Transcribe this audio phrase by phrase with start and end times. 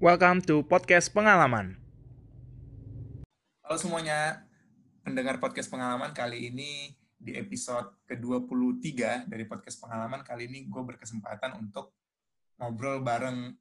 [0.00, 1.76] Welcome to podcast pengalaman.
[3.60, 4.48] Halo semuanya,
[5.04, 11.60] pendengar podcast pengalaman kali ini di episode ke-23 dari podcast pengalaman kali ini gue berkesempatan
[11.60, 11.92] untuk
[12.56, 13.52] ngobrol bareng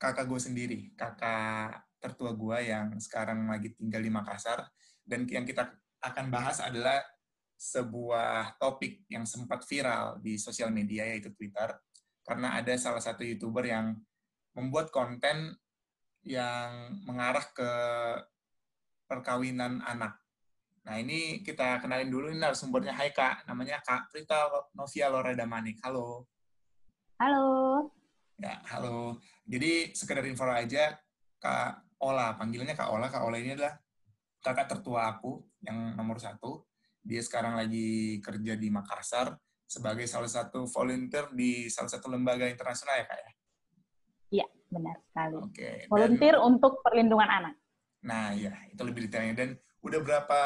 [0.00, 4.64] kakak gue sendiri, kakak tertua gue yang sekarang lagi tinggal di Makassar
[5.04, 5.68] dan yang kita
[6.00, 7.04] akan bahas adalah
[7.60, 11.76] sebuah topik yang sempat viral di sosial media yaitu Twitter
[12.24, 14.00] karena ada salah satu YouTuber yang
[14.56, 15.52] membuat konten
[16.24, 17.70] yang mengarah ke
[19.06, 20.18] perkawinan anak.
[20.88, 22.96] Nah, ini kita kenalin dulu ini narasumbernya.
[22.96, 25.78] Hai Kak, namanya Kak Prita Novia Loreda Manik.
[25.84, 26.26] Halo.
[27.20, 27.46] Halo.
[28.40, 29.18] Ya, halo.
[29.46, 30.98] Jadi sekedar info aja,
[31.38, 33.06] Kak Ola, panggilannya Kak Ola.
[33.12, 33.74] Kak Ola ini adalah
[34.42, 36.66] kakak tertua aku yang nomor satu.
[37.02, 39.34] Dia sekarang lagi kerja di Makassar
[39.66, 43.30] sebagai salah satu volunteer di salah satu lembaga internasional ya Kak ya?
[44.30, 45.38] Iya, benar sekali.
[45.38, 45.86] Oke.
[45.86, 47.54] dan- Volunteer untuk perlindungan anak.
[48.06, 49.34] Nah, ya, itu lebih detailnya.
[49.34, 49.48] Dan
[49.82, 50.40] udah berapa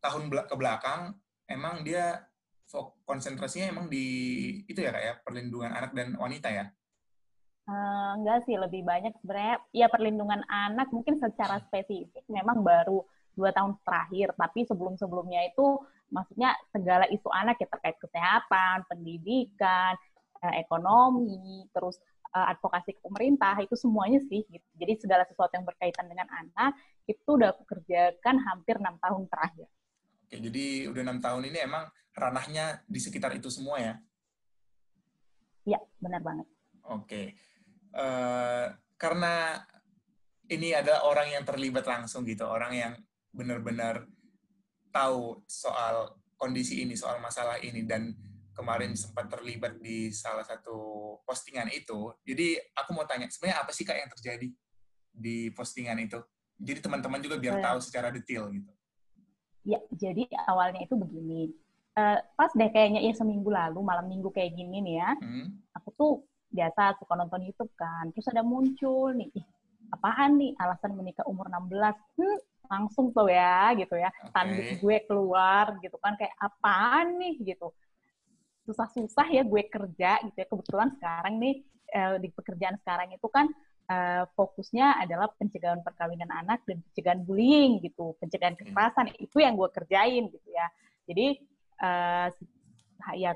[0.00, 1.14] tahun ke belakang,
[1.46, 2.26] emang dia
[3.02, 4.06] konsentrasinya emang di
[4.70, 6.70] itu ya kak ya, perlindungan anak dan wanita ya?
[7.66, 13.02] Eh, enggak sih, lebih banyak sebenarnya ya perlindungan anak mungkin secara spesifik memang baru
[13.34, 15.78] dua tahun terakhir, tapi sebelum-sebelumnya itu
[16.10, 19.94] maksudnya segala isu anak ya terkait kesehatan, pendidikan,
[20.42, 21.98] eh, ekonomi, terus
[22.30, 24.46] eh, advokasi ke pemerintah itu semuanya sih.
[24.46, 24.66] Gitu.
[24.78, 29.66] Jadi segala sesuatu yang berkaitan dengan anak itu udah aku kerjakan hampir enam tahun terakhir.
[30.26, 33.94] Oke, jadi udah enam tahun ini emang ranahnya di sekitar itu semua ya?
[35.66, 36.46] Iya, benar banget.
[36.86, 37.34] Oke.
[37.90, 39.58] Eh, karena
[40.50, 42.92] ini adalah orang yang terlibat langsung gitu, orang yang
[43.30, 44.06] benar-benar
[44.90, 48.10] tahu soal kondisi ini, soal masalah ini, dan
[48.60, 50.76] kemarin sempat terlibat di salah satu
[51.24, 52.12] postingan itu.
[52.20, 54.48] Jadi aku mau tanya, sebenarnya apa sih kak yang terjadi
[55.10, 56.20] di postingan itu?
[56.60, 57.64] Jadi teman-teman juga biar Eh.
[57.64, 58.68] tahu secara detail gitu.
[59.64, 61.48] Ya, jadi awalnya itu begini.
[61.96, 65.46] Eh, pas deh kayaknya ya seminggu lalu, malam minggu kayak gini nih ya, Hmm?
[65.72, 66.12] aku tuh
[66.52, 68.12] biasa suka nonton YouTube kan.
[68.12, 69.46] Terus ada muncul nih, ih,
[69.90, 71.96] apaan nih alasan menikah umur 16?
[72.16, 72.38] Hmm,
[72.70, 74.08] langsung tuh ya gitu ya.
[74.22, 74.30] Oke.
[74.32, 77.72] Tanduk gue keluar gitu kan kayak apaan nih gitu.
[78.66, 80.46] Susah-susah ya gue kerja gitu ya.
[80.48, 81.54] Kebetulan sekarang nih
[81.94, 83.46] eh, di pekerjaan sekarang itu kan
[83.90, 88.68] eh, fokusnya adalah pencegahan perkawinan anak dan pencegahan bullying gitu, pencegahan Oke.
[88.68, 90.66] kekerasan itu yang gue kerjain gitu ya.
[91.08, 91.26] Jadi
[91.80, 92.28] eh,
[93.16, 93.32] ya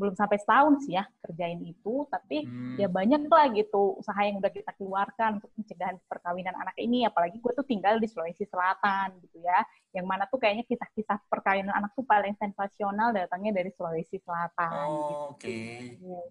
[0.00, 2.74] belum sampai setahun sih ya kerjain itu, tapi Hmm.
[2.74, 7.36] ya banyak lah gitu usaha yang udah kita keluarkan untuk pencegahan perkawinan anak ini apalagi
[7.36, 9.60] gue tuh tinggal di Sulawesi Selatan gitu ya
[9.92, 15.36] yang mana tuh kayaknya kisah-kisah perkawinan anak tuh paling sensasional datangnya dari Sulawesi Selatan Oh,
[15.36, 15.52] Oke.
[15.92, 16.24] gitu.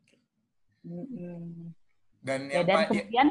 [0.82, 1.70] Mm-mm.
[2.20, 3.28] Dan ya yang dan pa- ya- kemudian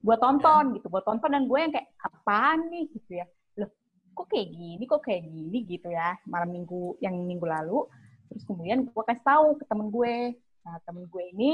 [0.00, 3.68] gue tonton gitu gue tonton dan gue yang kayak apaan nih gitu ya loh
[4.12, 7.84] kok kayak gini kok kayak gini gitu ya malam minggu yang minggu lalu
[8.30, 11.50] terus kemudian gue kasih tahu ke temen gue nah temen gue ini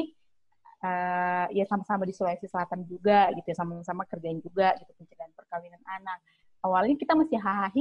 [0.85, 6.21] eh, ya sama-sama di Sulawesi Selatan juga gitu sama-sama kerjain juga gitu pencegahan perkawinan anak
[6.61, 7.73] awalnya kita masih hahaha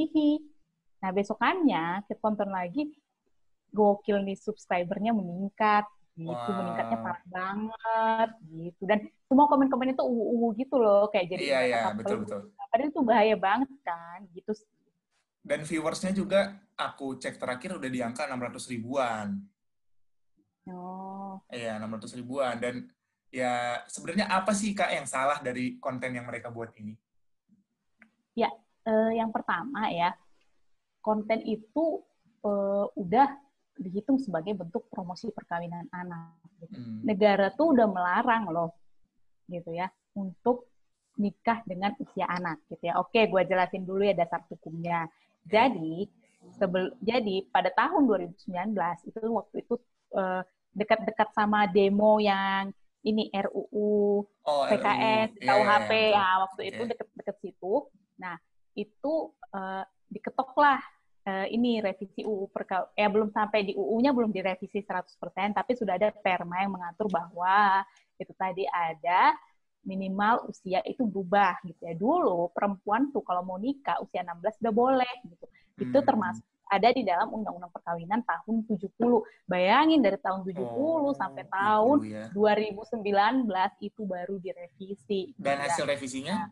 [1.03, 2.95] nah besokannya kita tonton lagi
[3.75, 5.83] gokil nih subscribernya meningkat
[6.16, 6.56] gitu Wah.
[6.63, 11.79] meningkatnya parah banget gitu dan semua komen-komen itu uwu gitu loh kayak jadi Iya, iya,
[11.91, 12.56] betul, betul.
[12.72, 14.56] padahal itu bahaya banget kan gitu.
[15.45, 19.38] Dan viewersnya juga aku cek terakhir udah di angka 600 ribuan.
[20.73, 22.57] oh Iya, 600 ribuan.
[22.57, 22.89] Dan
[23.29, 26.97] ya sebenarnya apa sih Kak yang salah dari konten yang mereka buat ini?
[28.85, 30.13] Eh, yang pertama ya
[31.01, 32.06] konten itu
[32.45, 33.27] eh, udah
[33.81, 36.79] dihitung sebagai bentuk promosi perkawinan anak gitu.
[36.79, 37.03] Hmm.
[37.03, 38.72] negara tuh udah melarang loh
[39.51, 40.72] gitu ya untuk
[41.19, 43.01] nikah dengan usia anak gitu ya.
[43.01, 45.09] Oke, gue jelasin dulu ya dasar hukumnya.
[45.45, 46.09] Jadi
[46.56, 48.75] sebel jadi pada tahun 2019
[49.09, 49.75] itu waktu itu
[50.13, 50.41] eh,
[50.75, 52.69] dekat-dekat sama demo yang
[53.06, 54.72] ini RUU Oh, RUU.
[54.78, 56.18] PKS, Iya, KUHP iya, iya.
[56.18, 56.89] ya waktu itu Oke.
[56.94, 57.74] deket-deket situ.
[58.21, 58.36] Nah
[58.75, 59.13] itu
[59.53, 60.81] eh, diketoklah
[61.25, 65.18] eh, ini revisi UU perka ya belum sampai di UU-nya belum direvisi 100%
[65.57, 67.81] tapi sudah ada perma yang mengatur bahwa
[68.21, 69.33] itu tadi ada
[69.86, 71.94] minimal usia itu berubah gitu ya.
[71.96, 75.46] Dulu perempuan tuh kalau mau nikah usia 16 udah boleh gitu.
[75.80, 76.08] Itu Hmm.
[76.08, 79.22] termasuk ada di dalam Undang-Undang Perkawinan tahun 70.
[79.46, 82.26] Bayangin dari tahun 70 Oh, sampai tahun ya.
[82.34, 85.32] 2019 itu baru direvisi.
[85.38, 85.70] Dan ya.
[85.70, 86.50] hasil revisinya?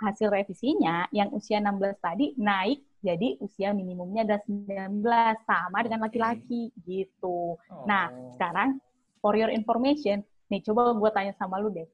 [0.00, 6.72] hasil revisinya yang usia 16 tadi naik jadi usia minimumnya adalah 19 sama dengan laki-laki
[6.84, 7.56] gitu.
[7.84, 8.32] Nah, Oh.
[8.36, 8.80] sekarang
[9.20, 11.84] for your information, nih coba gue tanya sama lu deh.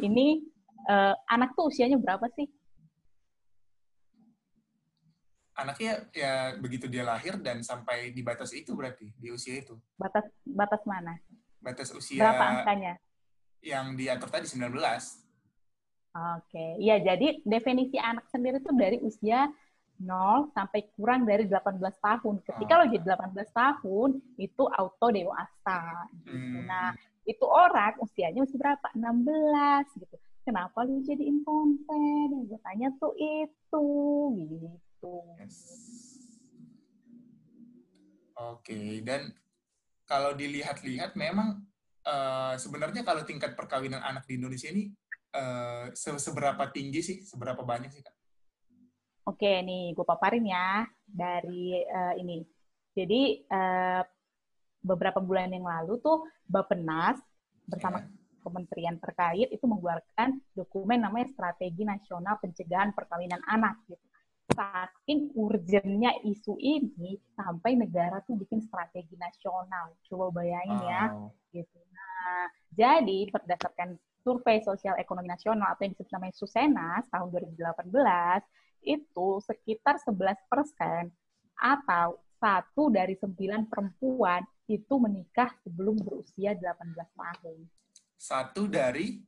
[0.00, 0.42] Ini
[0.88, 2.48] uh, anak tuh usianya berapa sih?
[5.54, 9.76] Anaknya ya begitu dia lahir dan sampai di batas itu berarti di usia itu.
[10.00, 11.20] Batas batas mana?
[11.60, 12.96] Batas usia Berapa angkanya?
[13.60, 14.72] Yang diatur tadi 19.
[16.10, 19.46] Oke, iya jadi definisi anak sendiri itu dari usia
[20.00, 22.34] 0 sampai kurang dari 18 tahun.
[22.40, 22.78] Ketika oh.
[22.80, 24.10] lo jadi 18 tahun,
[24.40, 25.80] itu auto dewasa.
[26.24, 26.32] Gitu.
[26.32, 26.64] Hmm.
[26.64, 26.96] Nah,
[27.28, 28.86] itu orang usianya masih berapa?
[28.96, 30.16] 16 gitu.
[30.44, 32.26] Kenapa lu jadi konten?
[32.32, 33.86] Yang gue tanya tuh itu
[34.40, 35.14] gitu.
[35.36, 35.58] Yes.
[38.40, 38.88] Oke, okay.
[39.04, 39.36] dan
[40.08, 41.60] kalau dilihat-lihat memang
[42.08, 44.88] uh, sebenarnya kalau tingkat perkawinan anak di Indonesia ini
[45.36, 47.16] uh, seberapa tinggi sih?
[47.20, 48.16] Seberapa banyak sih, Kak?
[49.28, 52.40] Oke, nih gue paparin ya dari uh, ini.
[52.96, 54.02] Jadi uh,
[54.80, 57.20] beberapa bulan yang lalu tuh Bapenas
[57.68, 58.10] bersama yeah.
[58.40, 64.00] kementerian terkait itu mengeluarkan dokumen namanya Strategi Nasional Pencegahan Perkawinan Anak gitu.
[64.50, 69.94] Saking urgennya isu ini sampai negara tuh bikin strategi nasional.
[70.10, 71.02] Coba bayangin ya,
[71.54, 71.78] gitu.
[71.94, 73.94] Nah, jadi berdasarkan
[74.26, 77.94] survei sosial ekonomi nasional atau yang disebut namanya Susenas tahun 2018
[78.90, 81.14] itu sekitar 11 persen
[81.54, 84.40] atau satu dari sembilan perempuan
[84.70, 87.58] itu menikah sebelum berusia 18 tahun.
[88.14, 89.18] Satu dari?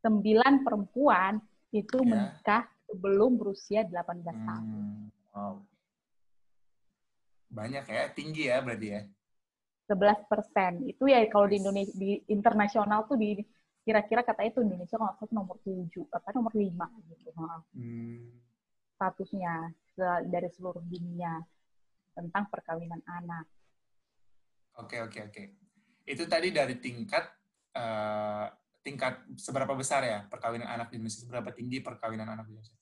[0.00, 1.36] Sembilan perempuan
[1.76, 2.08] itu ya.
[2.08, 4.24] menikah sebelum berusia 18 hmm.
[4.24, 4.84] tahun.
[5.36, 5.56] Wow.
[7.52, 9.02] Banyak ya, tinggi ya berarti ya?
[9.92, 10.72] 11 persen.
[10.88, 13.38] Itu ya kalau di Indonesia, di internasional tuh di
[13.86, 17.30] kira-kira katanya itu Indonesia kalau satu nomor 7, apa nomor 5 gitu.
[17.36, 18.34] Hmm.
[18.96, 19.70] Statusnya
[20.26, 21.38] dari seluruh dunia
[22.16, 23.44] tentang perkawinan anak.
[24.76, 25.42] Oke oke oke.
[26.06, 27.24] Itu tadi dari tingkat
[27.76, 28.46] uh,
[28.84, 32.76] tingkat seberapa besar ya perkawinan anak di Indonesia, seberapa tinggi perkawinan anak di Indonesia.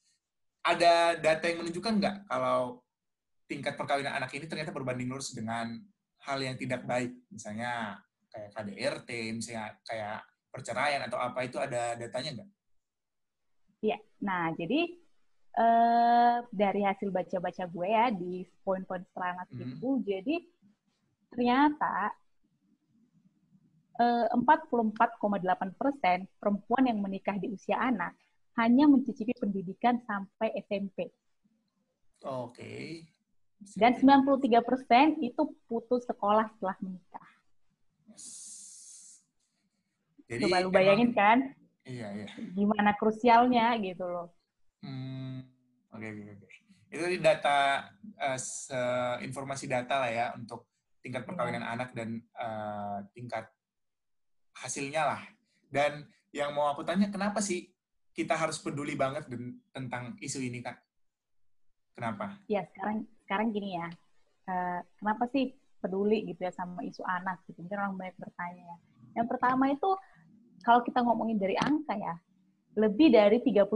[0.64, 2.84] Ada data yang menunjukkan nggak kalau
[3.48, 5.76] tingkat perkawinan anak ini ternyata berbanding lurus dengan
[6.24, 8.00] hal yang tidak baik, misalnya
[8.32, 12.50] kayak KDRT, misalnya kayak perceraian atau apa itu ada datanya nggak?
[13.84, 14.80] Iya, nah jadi
[15.60, 19.72] uh, dari hasil baca-baca gue ya di poin-poin serangan mm -hmm.
[19.76, 20.36] itu, jadi
[21.34, 22.14] ternyata
[23.98, 28.14] 44,8 eh, persen perempuan yang menikah di usia anak
[28.58, 31.10] hanya mencicipi pendidikan sampai SMP.
[32.22, 32.54] Oke.
[32.54, 32.86] Okay.
[33.74, 37.28] Dan 93 persen itu putus sekolah setelah menikah.
[38.10, 38.26] Yes.
[40.28, 41.38] Jadi, Coba lu bayangin emang, kan?
[41.84, 42.28] Iya, iya.
[42.54, 44.28] Gimana krusialnya gitu loh.
[44.84, 45.44] Hmm,
[45.92, 46.60] oke, okay, oke, okay.
[46.94, 47.90] Itu data,
[48.20, 50.73] uh, informasi data lah ya untuk
[51.04, 53.44] tingkat perkawinan anak dan uh, tingkat
[54.56, 55.22] hasilnya lah.
[55.68, 57.68] Dan yang mau aku tanya, kenapa sih
[58.16, 59.28] kita harus peduli banget
[59.68, 60.80] tentang isu ini, Kak?
[61.92, 62.40] Kenapa?
[62.48, 63.88] Ya, sekarang sekarang gini ya.
[64.48, 65.52] Uh, kenapa sih
[65.84, 67.60] peduli gitu ya sama isu anak gitu?
[67.60, 68.78] Mungkin orang banyak bertanya ya.
[69.20, 69.90] Yang pertama itu,
[70.64, 72.16] kalau kita ngomongin dari angka ya,
[72.74, 73.70] lebih dari 30%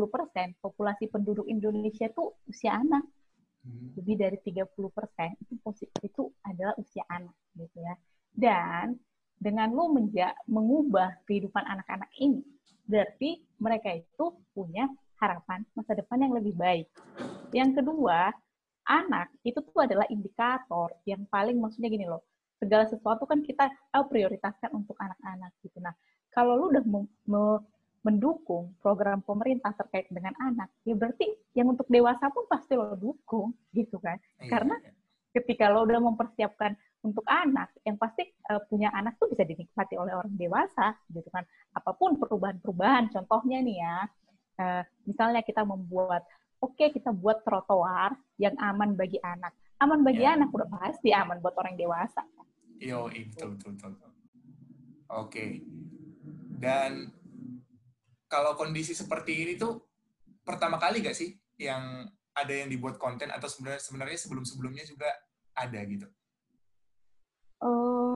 [0.58, 3.06] populasi penduduk Indonesia itu usia anak
[3.64, 3.98] hmm.
[3.98, 5.54] lebih dari 30 persen itu
[6.04, 7.94] itu adalah usia anak gitu ya.
[8.30, 8.98] Dan
[9.38, 12.42] dengan lu menja mengubah kehidupan anak-anak ini,
[12.86, 16.86] berarti mereka itu punya harapan masa depan yang lebih baik.
[17.54, 18.30] Yang kedua,
[18.86, 22.24] anak itu tuh adalah indikator yang paling maksudnya gini loh,
[22.58, 25.78] segala sesuatu kan kita oh, prioritaskan untuk anak-anak gitu.
[25.78, 25.94] Nah,
[26.34, 26.84] kalau lu udah
[28.08, 33.52] mendukung program pemerintah terkait dengan anak, ya berarti yang untuk dewasa pun pasti lo dukung,
[33.76, 34.16] gitu kan?
[34.40, 34.92] Iya, Karena iya.
[35.36, 36.72] ketika lo udah mempersiapkan
[37.04, 41.44] untuk anak, yang pasti uh, punya anak tuh bisa dinikmati oleh orang dewasa, gitu kan?
[41.76, 43.96] Apa pun perubahan-perubahan, contohnya nih ya,
[44.64, 46.24] uh, misalnya kita membuat,
[46.64, 49.52] oke okay, kita buat trotoar yang aman bagi anak,
[49.84, 50.34] aman bagi yeah.
[50.34, 52.24] anak udah pasti aman buat orang dewasa.
[52.80, 53.92] Yo, betul betul betul.
[53.92, 54.14] Oke.
[55.28, 55.50] Okay.
[56.58, 57.17] Dan
[58.28, 59.80] kalau kondisi seperti ini tuh
[60.44, 62.06] pertama kali gak sih yang
[62.36, 65.10] ada yang dibuat konten atau sebenarnya sebenarnya sebelum-sebelumnya juga
[65.58, 66.06] ada gitu?
[67.58, 68.14] Oh,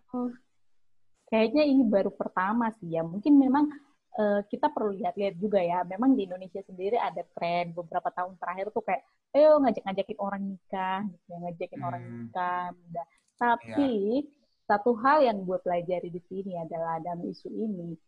[1.26, 3.02] kayaknya ini baru pertama sih ya.
[3.02, 3.66] Mungkin memang
[4.14, 5.82] uh, kita perlu lihat-lihat juga ya.
[5.82, 9.02] Memang di Indonesia sendiri ada tren beberapa tahun terakhir tuh kayak,
[9.34, 11.88] ayo ngajak-ngajakin orang nikah, gitu, ya, ngajakin hmm.
[11.88, 13.02] orang nikah muda.
[13.34, 13.90] Tapi
[14.22, 14.30] ya.
[14.70, 17.98] satu hal yang gue pelajari di sini adalah dalam isu ini,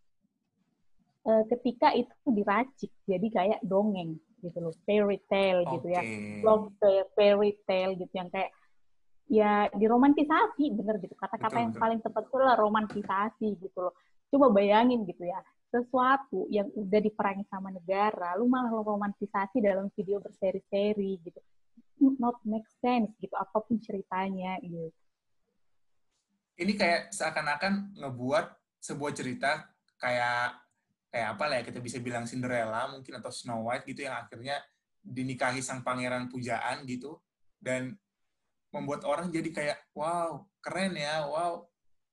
[1.28, 5.72] uh, ketika itu diracik jadi kayak dongeng gitu loh fairy tale okay.
[5.78, 6.02] gitu ya
[6.44, 6.68] love
[7.16, 8.52] fairy tale gitu yang kayak
[9.24, 11.80] ya diromantisasi bener gitu kata-kata yang betul.
[11.80, 13.94] paling tepat itu lah romantisasi gitu loh
[14.28, 15.40] coba bayangin gitu ya
[15.74, 21.40] sesuatu yang udah diperangi sama negara, lu malah romantisasi dalam video berseri-seri gitu.
[21.98, 24.94] Not make sense gitu, apa pun ceritanya gitu.
[26.54, 28.46] Ini kayak seakan-akan ngebuat
[28.78, 29.66] sebuah cerita
[29.98, 30.63] kayak
[31.14, 34.58] kayak apa lah ya kita bisa bilang Cinderella mungkin atau Snow White gitu yang akhirnya
[34.98, 37.22] dinikahi sang pangeran pujaan gitu
[37.62, 37.94] dan
[38.74, 41.62] membuat orang jadi kayak wow keren ya wow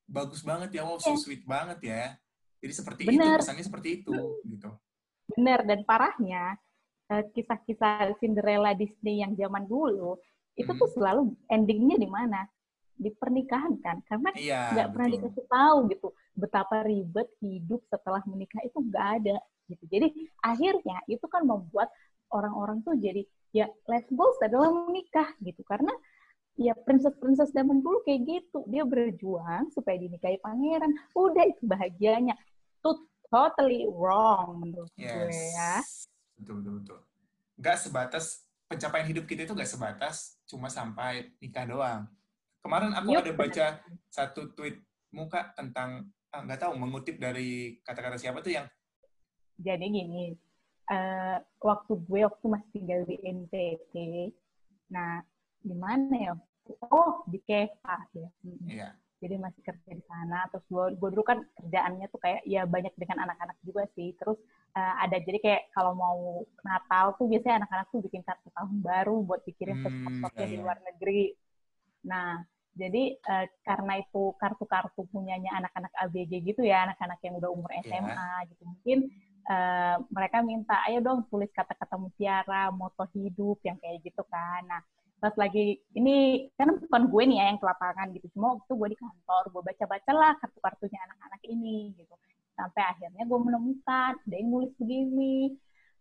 [0.06, 1.18] bagus banget ya wow so Iya.
[1.18, 2.04] sweet banget ya
[2.62, 3.26] jadi seperti Bener.
[3.26, 4.14] itu pesannya seperti itu
[4.46, 4.70] gitu
[5.32, 6.60] Bener, dan parahnya,
[7.08, 10.20] eh, kisah-kisah Cinderella Disney yang zaman dulu,
[10.60, 10.96] itu tuh Hmm.
[11.00, 12.44] selalu endingnya di mana?
[13.02, 13.98] Di pernikahan kan?
[14.06, 15.18] Karena iya nggak pernah betul.
[15.18, 19.84] dikasih tahu gitu betapa ribet hidup setelah menikah itu nggak ada gitu.
[19.90, 20.08] Jadi
[20.46, 21.90] akhirnya itu kan membuat
[22.30, 25.92] orang-orang tuh jadi ya life goals adalah menikah gitu karena
[26.56, 32.36] ya princess-princess zaman dulu kayak gitu dia berjuang supaya dinikahi pangeran udah itu bahagianya
[32.80, 32.92] itu
[33.28, 36.12] totally wrong menurut gue ya Yes.
[36.42, 37.00] Betul, betul, betul.
[37.62, 38.26] Nggak sebatas,
[38.66, 42.02] pencapaian hidup kita itu nggak sebatas cuma sampai nikah doang.
[42.62, 43.66] Kemarin aku Yup, ada baca
[44.08, 44.78] satu tweet
[45.12, 48.68] muka tentang, ah, nggak tahu, mengutip dari kata-kata siapa tuh yang,
[49.58, 50.34] jadi gini
[50.90, 53.94] eh, waktu gue waktu masih tinggal di NTT
[54.90, 55.22] nah
[55.62, 56.34] di mana ya?
[56.90, 58.30] Oh di Keva ya.
[58.66, 58.90] Iya,
[59.22, 62.94] jadi masih kerja di sana terus gue, gue dulu kan kerjaannya tuh kayak ya banyak
[62.98, 64.14] dengan anak-anak juga sih.
[64.18, 64.38] Terus
[64.74, 69.16] eh, ada jadi kayak kalau mau Natal tuh biasanya anak-anak tuh bikin kartu tahun baru
[69.26, 70.64] buat dikirim ke Hmm, spot-spotnya iya, di iya.
[70.64, 71.24] luar negeri.
[72.10, 72.30] Nah
[72.72, 77.84] jadi eh, karena itu kartu-kartu punyanya anak-anak ABG gitu ya anak-anak yang udah umur Iya.
[77.92, 78.98] SMA gitu mungkin
[79.50, 84.82] eh, mereka minta ayo dong tulis kata-kata mutiara moto hidup yang kayak gitu kan nah
[85.22, 88.88] pas lagi ini kan bukan gue nih ya yang ke lapangan gitu cuma waktu gue
[88.90, 92.16] di kantor gue baca-baca lah kartu-kartunya anak-anak ini gitu
[92.58, 95.54] sampai akhirnya gue menemukan ada yang nulis begini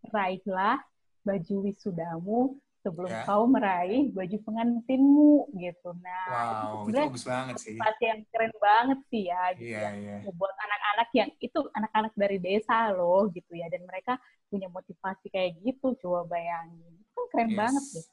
[0.08, 0.80] raihlah
[1.20, 3.24] baju wisudamu sebelum Ya.
[3.26, 5.30] kau meraih baju pengantinmu
[5.62, 7.78] gitu nah wow, itu sebenarnya bagus banget sih.
[7.80, 10.16] motivasi yang keren banget sih ya gitu Iya, ya iya.
[10.40, 14.12] buat anak-anak yang itu anak-anak dari desa loh gitu ya dan mereka
[14.50, 17.60] punya motivasi kayak gitu coba bayangin itu kan keren Yes.
[17.60, 18.06] banget deh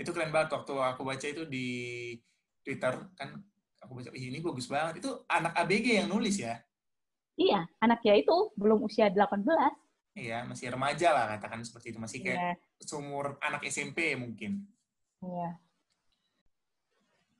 [0.00, 1.66] Itu keren banget waktu aku baca itu di
[2.64, 3.28] Twitter, kan
[3.82, 4.94] aku baca, "Ih, ini bagus banget.
[5.02, 6.54] Itu anak ABG yang nulis ya?
[7.44, 9.72] iya anaknya itu belum usia 18
[10.12, 11.98] Iya, masih remaja lah katakan seperti itu.
[11.98, 12.52] Masih kayak Iya,
[12.84, 14.66] seumur anak SMP mungkin.
[15.22, 15.56] iya.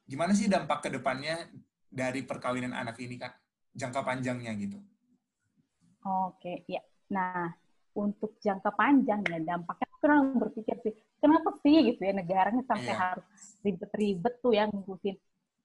[0.02, 1.48] gimana sih dampak ke depannya
[1.88, 3.32] dari perkawinan anak ini kak
[3.72, 4.76] jangka panjangnya gitu
[6.02, 6.82] Oke, ya.
[7.14, 7.48] Nah,
[7.94, 12.92] untuk jangka panjang ya dampaknya aku kadang berpikir sih, kenapa sih gitu ya negaranya sampai
[12.92, 12.98] Iya.
[12.98, 13.24] harus
[13.62, 15.16] ribet-ribet tuh yang ngurusin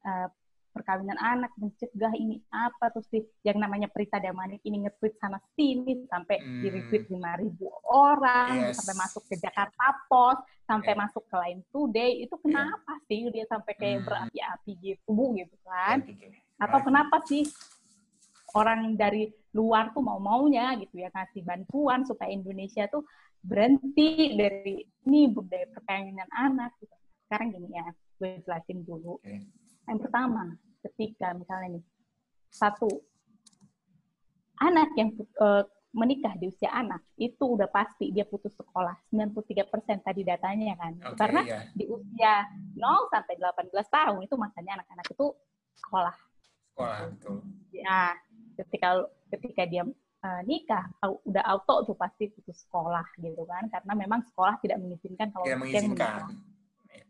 [0.06, 0.28] eh,
[0.72, 6.06] perkawinan anak, mencegah ini apa terus sih yang namanya Prita Damanik ini nge-tweet sana sini
[6.08, 6.62] sampai Hmm.
[6.62, 8.78] di retweet 5000 orang, Yes.
[8.78, 11.02] sampai masuk ke Jakarta Post, sampai Iya.
[11.02, 14.06] masuk ke Line Today, itu kenapa sih dia sampai kayak Hmm.
[14.06, 16.04] berapi-api gitu, Bu, gitu kan?
[16.58, 17.46] Atau kenapa sih
[18.56, 23.04] orang dari luar tuh mau maunya gitu ya kasih bantuan supaya Indonesia tuh
[23.42, 26.94] berhenti dari ini budaya perkawinan anak gitu.
[27.28, 27.86] Sekarang gini ya,
[28.18, 29.20] gue jelasin dulu.
[29.20, 29.46] Oke.
[29.88, 30.44] Yang pertama,
[30.84, 31.86] ketika misalnya nih
[32.52, 32.88] satu
[34.60, 35.64] anak yang eh,
[35.96, 40.94] menikah di usia anak itu udah pasti dia putus sekolah 93% tadi datanya kan.
[41.10, 41.60] Oke, Karena iya.
[41.74, 45.28] di usia 0 sampai 18 tahun itu masanya anak-anak itu
[45.78, 46.16] sekolah
[46.78, 47.38] sekolah betul
[47.74, 48.14] ya
[48.54, 49.84] ketika ketika dia
[50.22, 55.34] eh, nikah udah auto tuh pasti putus sekolah gitu kan karena memang sekolah tidak mengizinkan
[55.34, 56.18] kalau tidak mengizinkan menikah.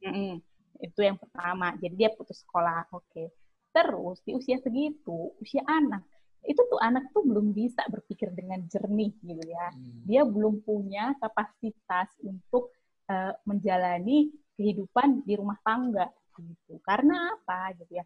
[0.07, 0.33] Mm-mm.
[0.81, 3.31] Itu yang pertama jadi dia putus sekolah oke
[3.73, 6.05] terus di usia segitu usia anak
[6.47, 10.05] itu tuh anak tuh belum bisa berpikir dengan jernih gitu ya Hmm.
[10.07, 12.71] dia belum punya kapasitas untuk
[13.07, 16.09] eh, menjalani kehidupan di rumah tangga
[16.41, 16.77] gitu.
[16.85, 18.05] Karena apa gitu ya?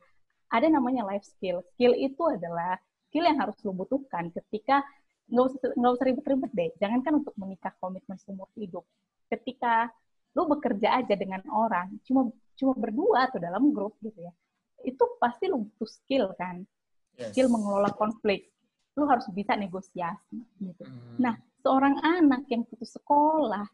[0.52, 1.64] Ada namanya life skill.
[1.76, 2.76] Skill itu adalah
[3.08, 4.84] skill yang harus lo butuhkan ketika
[5.32, 6.70] nggak usah nggak usah ribet-ribet deh.
[6.80, 8.84] Jangankan untuk menikah komitmen seumur hidup.
[9.32, 9.88] Ketika
[10.36, 12.28] lo bekerja aja dengan orang, cuma
[12.62, 14.34] cuma berdua atau dalam grup gitu ya,
[14.86, 16.62] itu pasti lo butuh skill kan,
[17.18, 17.34] Yes.
[17.34, 18.54] skill mengelola konflik.
[18.94, 21.18] Lo harus bisa negosiasi gitu Hmm.
[21.22, 23.66] Nah, seorang anak yang putus sekolah,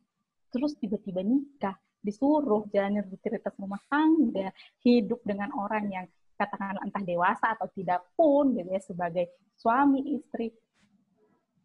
[0.52, 4.54] terus tiba-tiba nikah, disuruh jalanin rutinitas rumah tangga,
[4.86, 6.06] hidup dengan orang yang
[6.38, 9.26] katakanlah entah dewasa atau tidak pun, gitu ya, sebagai
[9.58, 10.54] suami, istri,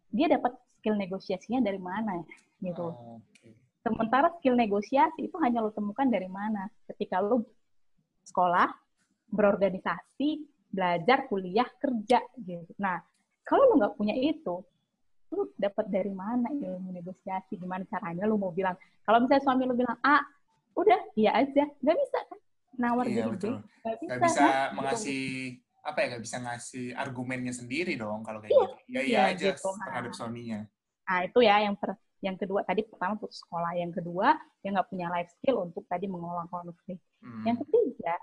[0.09, 2.25] dia dapat skill negosiasinya dari mana,
[2.61, 2.89] gitu.
[2.89, 3.49] Oh, oke.
[3.83, 6.71] Sementara skill negosiasi itu hanya lo temukan dari mana?
[6.87, 7.43] Ketika lo
[8.23, 8.71] sekolah,
[9.27, 12.71] berorganisasi, belajar, kuliah, kerja, gitu.
[12.79, 13.03] Nah,
[13.43, 14.63] kalau lo nggak punya itu,
[15.35, 17.59] lu dapat dari mana ilmu negosiasi?
[17.59, 18.79] Gimana caranya lu mau bilang?
[19.03, 20.23] Kalau misalnya suami lu bilang A,
[20.79, 21.67] udah iya aja.
[21.83, 22.39] Nggak bisa kan?
[22.79, 23.35] Nawar Iya, jadi B.
[23.35, 23.55] betul.
[23.83, 24.69] Nggak bisa, Nggak bisa kan?
[24.79, 25.23] mengasih
[25.83, 28.75] apa ya nggak bisa ngasih argumennya sendiri dong kalau kayak Iya, gitu.
[28.87, 29.69] Iya iya iya, aja gitu.
[29.83, 30.61] terhadap suaminya.
[31.03, 34.89] Nah, itu ya yang per, yang kedua tadi pertama putus sekolah, yang kedua dia nggak
[34.89, 37.03] punya life skill untuk tadi mengelola konflik.
[37.19, 37.43] Hmm.
[37.43, 38.15] Yang ketiga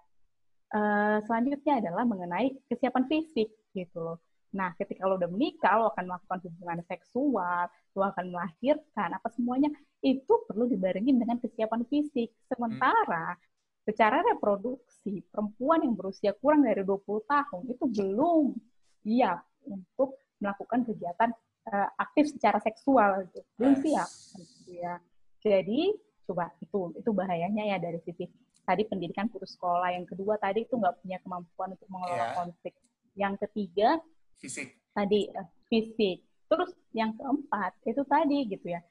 [0.71, 4.17] eh, selanjutnya adalah mengenai kesiapan fisik gitu loh.
[4.49, 9.69] Nah, ketika lo udah menikah, lo akan melakukan hubungan seksual, lo akan melahirkan, apa semuanya
[10.01, 12.33] itu perlu dibarengin dengan kesiapan fisik.
[12.49, 13.37] Sementara
[13.85, 18.57] secara reproduksi, perempuan yang berusia kurang dari 20 tahun itu belum
[19.05, 21.29] siap untuk melakukan kegiatan
[21.65, 23.41] eh, aktif secara seksual gitu.
[23.59, 24.95] Belum siap gitu ya.
[25.39, 25.91] Jadi
[26.29, 28.29] coba itu itu bahayanya ya dari sisi
[28.63, 29.91] tadi pendidikan putus sekolah.
[29.91, 32.35] Yang kedua tadi itu nggak punya kemampuan untuk mengelola Iya.
[32.37, 32.73] konflik.
[33.17, 33.89] Yang ketiga
[34.37, 34.77] Fisik.
[34.93, 36.17] tadi eh, fisik.
[36.49, 38.81] Terus yang keempat itu tadi gitu ya.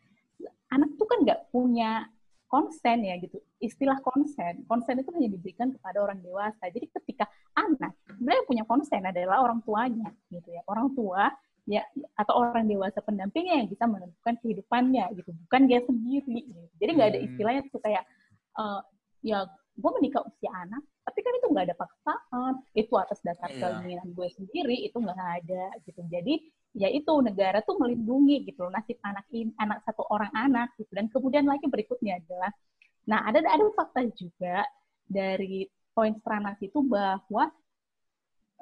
[0.71, 2.07] Anak tuh kan nggak punya
[2.49, 3.39] konsen ya gitu.
[3.61, 6.65] Istilah konsen, konsen itu hanya diberikan kepada orang dewasa.
[6.73, 10.63] Jadi ketika anak sebenarnya punya konsen adalah orang tuanya gitu ya.
[10.65, 11.29] Orang tua
[11.69, 11.83] ya
[12.17, 16.41] atau orang dewasa pendampingnya yang bisa menentukan kehidupannya gitu, bukan dia sendiri.
[16.49, 16.63] Gitu.
[16.81, 17.27] Jadi nggak ada Hmm.
[17.29, 18.05] istilahnya tuh kayak
[18.59, 18.81] eh,
[19.31, 19.39] ya
[19.79, 23.59] gue menikah usia anak, tapi kan itu nggak ada paksaan, itu atas dasar Iya.
[23.63, 26.01] keinginan gue sendiri itu nggak ada gitu.
[26.11, 26.35] Jadi
[26.77, 30.93] ya itu negara tuh melindungi gitu loh nasib anak ini anak satu orang anak gitu
[30.93, 32.53] dan kemudian lagi berikutnya adalah
[33.09, 34.63] nah ada ada fakta juga
[35.09, 35.65] dari
[35.97, 37.49] poin Stranas itu bahwa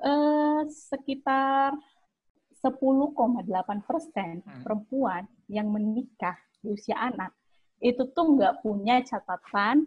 [0.05, 0.61] eh,
[0.91, 1.71] sekitar
[2.61, 4.63] 10,8 persen Hmm.
[4.65, 5.23] perempuan
[5.53, 7.31] yang menikah di usia anak
[7.79, 9.85] itu tuh nggak punya catatan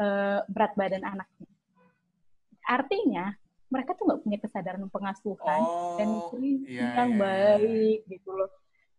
[0.00, 1.50] eh, berat badan anaknya.
[2.64, 3.34] Artinya
[3.68, 5.60] mereka tuh nggak punya kesadaran pengasuhan
[5.96, 7.20] dan Oh, nutrisi iya, yang iya, iya.
[7.20, 8.50] baik gitu loh.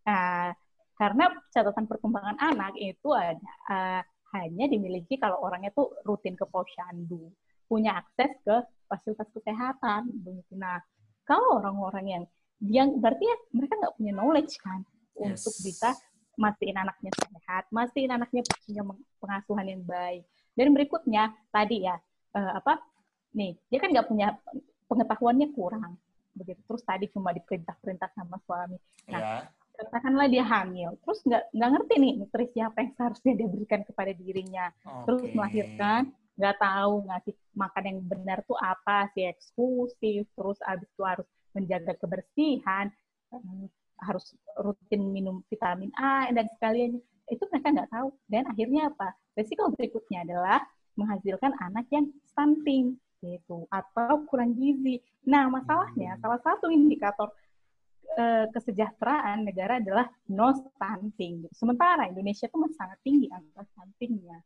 [0.06, 0.54] Nah,
[0.94, 3.34] karena catatan perkembangan anak itu ada
[3.70, 4.02] eh,
[4.34, 7.30] hanya dimiliki kalau orangnya tuh rutin ke posyandu,
[7.70, 8.56] punya akses ke
[8.90, 10.10] fasilitas kesehatan.
[10.58, 10.78] Nah,
[11.24, 12.24] kalau orang-orang yang
[12.58, 14.80] dia berarti ya mereka nggak punya knowledge kan
[15.14, 15.62] untuk Yes.
[15.62, 15.88] bisa
[16.34, 18.82] mastiin anaknya sehat, mastiin anaknya punya
[19.18, 20.26] pengasuhan yang baik.
[20.54, 21.94] Dan berikutnya tadi ya
[22.34, 22.82] eh, apa
[23.32, 24.34] nih dia kan nggak punya
[24.86, 25.98] pengetahuannya kurang
[26.34, 28.74] begitu terus tadi cuma diperintah-perintah sama suami
[29.06, 29.38] Nah, Ya.
[29.74, 34.10] katakanlah dia hamil terus nggak nggak ngerti nih nutrisi apa yang seharusnya dia berikan kepada
[34.14, 34.66] dirinya
[35.06, 35.34] terus Oke.
[35.34, 36.02] melahirkan
[36.34, 41.94] nggak tahu ngasih makan yang benar tuh apa si eksklusif terus abis itu harus menjaga
[41.96, 42.90] kebersihan
[43.32, 43.66] eh,
[44.02, 46.98] harus rutin minum vitamin A dan sekalian
[47.30, 50.60] itu mereka nggak tahu dan akhirnya apa resiko berikutnya adalah
[50.94, 55.00] menghasilkan anak yang stunting gitu atau kurang gizi.
[55.24, 56.20] Nah masalahnya Hmm.
[56.20, 57.32] salah satu indikator
[58.14, 61.48] eh, kesejahteraan negara adalah no stunting.
[61.48, 61.54] gitu.
[61.56, 64.38] Sementara Indonesia itu masih sangat tinggi angka stuntingnya.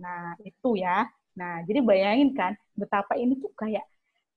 [0.00, 1.06] Nah itu ya.
[1.38, 3.84] Nah jadi bayangin kan betapa ini tuh kayak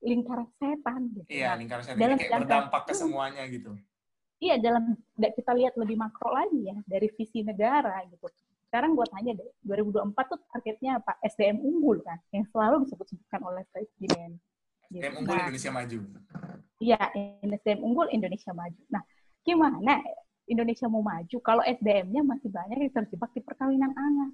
[0.03, 1.29] lingkaran setan gitu.
[1.29, 3.71] Iya, Nah, lingkaran setan dalam kayak berdampak ke semuanya gitu.
[4.35, 8.27] iya dalam da- kita lihat lebih makro lagi ya dari visi negara gitu.
[8.67, 11.15] Sekarang gue tanya deh, 2024 tuh targetnya apa?
[11.23, 14.35] SDM unggul kan, yang selalu disebut-sebutkan oleh presiden.
[14.91, 14.99] Gitu.
[15.01, 15.99] Yang unggul Nah, Indonesia maju.
[16.83, 16.99] Iya,
[17.41, 18.81] SDM unggul Indonesia maju.
[18.91, 19.03] Nah,
[19.47, 20.03] gimana
[20.45, 24.29] Indonesia mau maju kalau SDM-nya masih banyak yang terjebak di perkawinan anak?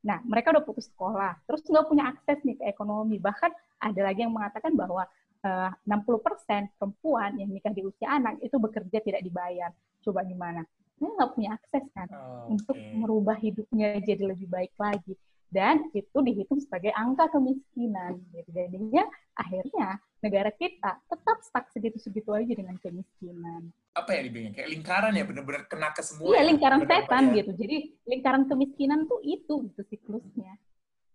[0.00, 3.20] Nah, mereka udah putus sekolah, terus nggak punya akses nih ke ekonomi.
[3.20, 3.50] Bahkan
[3.84, 5.04] ada lagi yang mengatakan bahwa
[5.44, 9.70] eh, 60% perempuan yang nikah di usia anak itu bekerja tidak dibayar.
[10.00, 10.64] Coba gimana?
[11.00, 12.08] Mereka nggak punya akses kan
[12.48, 12.92] untuk Oke.
[12.92, 15.16] merubah hidupnya jadi lebih baik lagi.
[15.50, 18.22] Dan itu dihitung sebagai angka kemiskinan.
[18.30, 18.48] Gitu.
[18.54, 19.02] Jadinya
[19.34, 23.74] akhirnya negara kita tetap stuck segitu-segitu aja dengan kemiskinan.
[23.98, 24.62] Apa ya dibilangnya?
[24.62, 26.30] Kayak lingkaran ya, bener-bener kena ke semua.
[26.30, 27.34] Iya, ya, lingkaran setan ya.
[27.42, 27.50] gitu.
[27.58, 30.54] Jadi lingkaran kemiskinan tuh itu gitu siklusnya.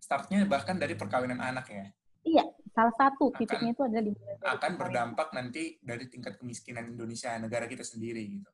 [0.03, 1.87] Startnya bahkan dari perkawinan anak ya.
[2.25, 2.43] Iya,
[2.75, 4.11] salah satu Akan- titiknya itu adalah di
[4.43, 8.49] Akan berdampak nanti dari tingkat kemiskinan Indonesia, negara kita sendiri gitu.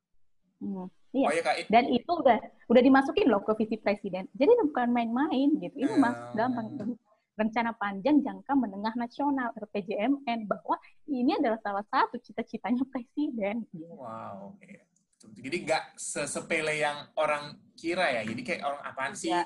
[0.62, 1.28] Hmm, Iya.
[1.28, 2.40] Oh ya Kak, Dan itu udah
[2.72, 4.32] udah dimasukin loh ke visi presiden.
[4.32, 5.76] Jadi bukan main-main gitu.
[5.76, 6.00] Ini Eh.
[6.00, 6.52] masuk dalam
[7.36, 13.68] rencana panjang jangka menengah nasional RPJMN bahwa ini adalah salah satu cita-citanya presiden.
[13.76, 14.56] Wow.
[14.64, 14.88] iya.
[15.22, 18.22] Jadi nggak sesepele yang orang kira ya.
[18.24, 19.36] Jadi kayak orang apaan sih?
[19.36, 19.44] Iya.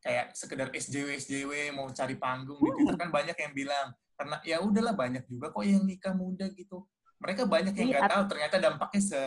[0.00, 2.86] Kayak sekedar SJW SJW mau cari panggung gitu.
[2.86, 6.86] Itu kan banyak yang bilang karena ya udahlah banyak juga kok yang nikah muda gitu.
[7.18, 9.20] Mereka banyak yang Iya, nggak tahu ternyata dampaknya se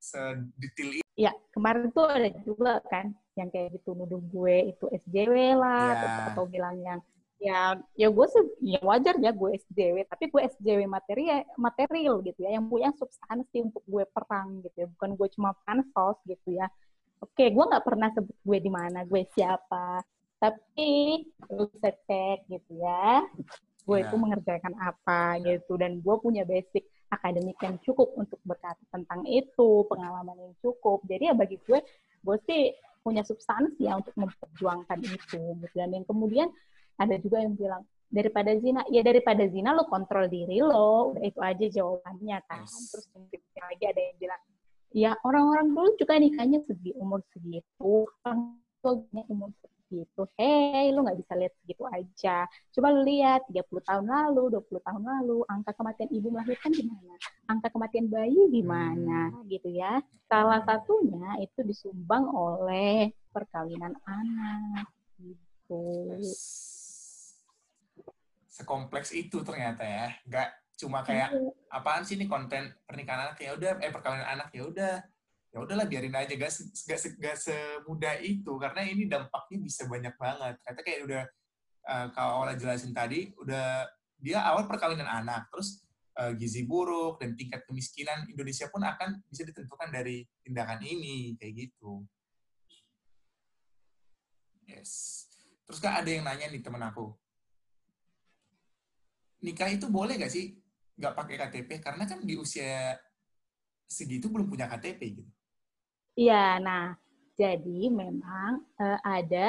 [0.00, 1.04] sedetail itu.
[1.14, 6.00] Ya, kemarin tuh ada juga kan yang kayak gitu nuduh gue itu SJW lah Iya.
[6.00, 7.00] atau, atau bilang yang
[7.40, 11.24] ya ya gue sih ya wajar ya gue SJW tapi gue SJW materi
[11.56, 16.20] material gitu ya yang punya substansi untuk gue perang gitu ya bukan gue cuma pansos
[16.28, 16.68] gitu ya
[17.16, 20.04] oke gue nggak pernah sebut gue di mana gue siapa
[20.36, 23.24] tapi lu cek gitu ya
[23.88, 24.04] gue Ya.
[24.04, 29.84] itu mengerjakan apa gitu dan gue punya basic akademik yang cukup untuk berkata tentang itu
[29.90, 31.82] pengalaman yang cukup jadi ya bagi gue
[32.20, 35.74] gue sih punya substansi ya untuk memperjuangkan itu gitu.
[35.74, 36.48] dan yang kemudian
[37.00, 41.40] ada juga yang bilang daripada zina ya daripada zina lo kontrol diri lo udah itu
[41.40, 42.90] aja jawabannya kan Yes.
[42.92, 43.06] terus
[43.56, 44.42] lagi ada yang bilang
[44.90, 49.79] ya orang-orang dulu juga nikahnya segi umur segitu orang tuanya umur segitu
[50.38, 52.46] hei lo nggak bisa lihat segitu aja.
[52.70, 57.14] Coba lo lihat 30 tahun lalu 20 tahun lalu angka kematian ibu melahirkan gimana?
[57.50, 59.34] Angka kematian bayi gimana?
[59.50, 59.98] Gitu ya.
[60.30, 64.86] Salah satunya itu disumbang oleh perkawinan anak.
[65.18, 65.82] Gitu.
[68.46, 70.06] Sekompleks itu ternyata ya.
[70.26, 70.48] Nggak
[70.80, 71.34] cuma kayak
[71.68, 73.36] apaan sih ini konten pernikahan anak?
[73.42, 74.94] Ya udah eh perkawinan anak ya udah
[75.50, 76.34] ya udahlah biarin aja.
[76.34, 80.54] Gak, se- gak, se- gak semudah itu karena ini dampaknya bisa banyak banget.
[80.62, 81.22] Ternyata kayak udah
[81.90, 83.86] eh, kalau awalnya jelasin tadi udah
[84.20, 85.82] dia awal perkawinan anak terus
[86.20, 91.68] eh, gizi buruk dan tingkat kemiskinan Indonesia pun akan bisa ditentukan dari tindakan ini kayak
[91.68, 92.04] gitu.
[94.70, 95.26] Yes.
[95.66, 97.10] Terus kak ada yang nanya nih temen aku.
[99.40, 100.60] Nikah itu boleh gak sih
[101.00, 102.92] nggak pakai KTP karena kan di usia
[103.88, 105.32] segitu belum punya KTP gitu.
[106.18, 106.94] Iya, nah
[107.38, 109.46] jadi memang eh, ada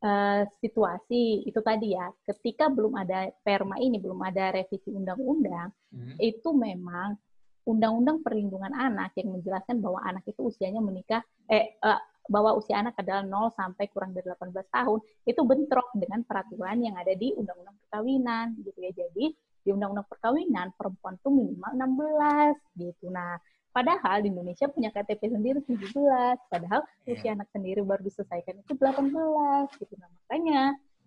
[0.00, 6.14] eh, situasi itu tadi ya, ketika belum ada perma ini, belum ada revisi undang-undang, Hmm.
[6.22, 7.18] itu memang
[7.66, 12.94] undang-undang perlindungan anak yang menjelaskan bahwa anak itu usianya menikah, eh, eh, bahwa usia anak
[13.02, 17.74] adalah 0 sampai kurang dari 18 tahun, itu bentrok dengan peraturan yang ada di undang-undang
[17.86, 18.92] perkawinan gitu ya.
[18.94, 23.10] Jadi di undang-undang perkawinan perempuan tuh minimal 16 gitu.
[23.12, 23.36] Nah,
[23.70, 27.14] padahal di Indonesia punya KTP sendiri 17, padahal Iya.
[27.14, 29.94] usia anak sendiri baru diselesaikan itu 18 gitu.
[29.98, 30.62] Nah, makanya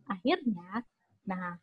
[0.08, 0.71] akhirnya
[1.23, 1.56] nah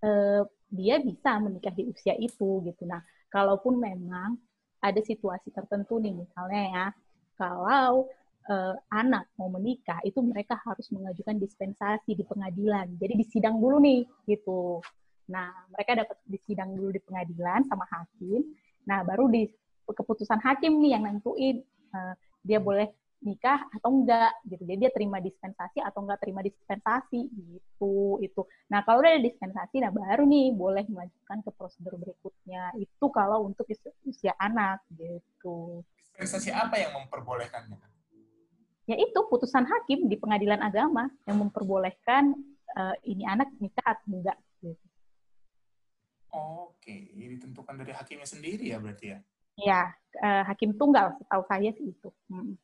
[0.00, 2.82] eh, dia bisa menikah di usia itu gitu.
[2.88, 4.38] Nah, kalaupun memang
[4.80, 6.86] ada situasi tertentu nih misalnya ya,
[7.36, 8.08] kalau
[8.48, 12.96] eh, anak mau menikah itu mereka harus mengajukan dispensasi di pengadilan.
[12.96, 14.80] Jadi disidang dulu nih gitu.
[15.30, 18.42] Nah, mereka dapat disidang dulu di pengadilan sama hakim.
[18.88, 19.46] Nah, baru di
[20.00, 21.60] keputusan hakim nih yang nentuin
[21.92, 22.88] eh, dia boleh
[23.20, 24.64] nikah atau enggak gitu.
[24.64, 28.40] Jadi dia terima dispensasi atau enggak terima dispensasi gitu itu.
[28.72, 32.72] Nah, kalau udah ada dispensasi nah baru nih boleh melanjutkan ke prosedur berikutnya.
[32.80, 33.68] Itu kalau untuk
[34.08, 35.84] usia, anak gitu.
[36.16, 37.78] Dispensasi apa yang memperbolehkannya?
[38.88, 42.32] Ya itu putusan hakim di pengadilan agama yang memperbolehkan
[42.72, 44.86] eh, ini anak nikah atau enggak gitu.
[46.30, 49.18] Oke, ditentukan dari hakimnya sendiri ya berarti ya.
[49.58, 52.08] Ya, eh, hakim tunggal setahu saya sih itu.
[52.30, 52.54] Mm.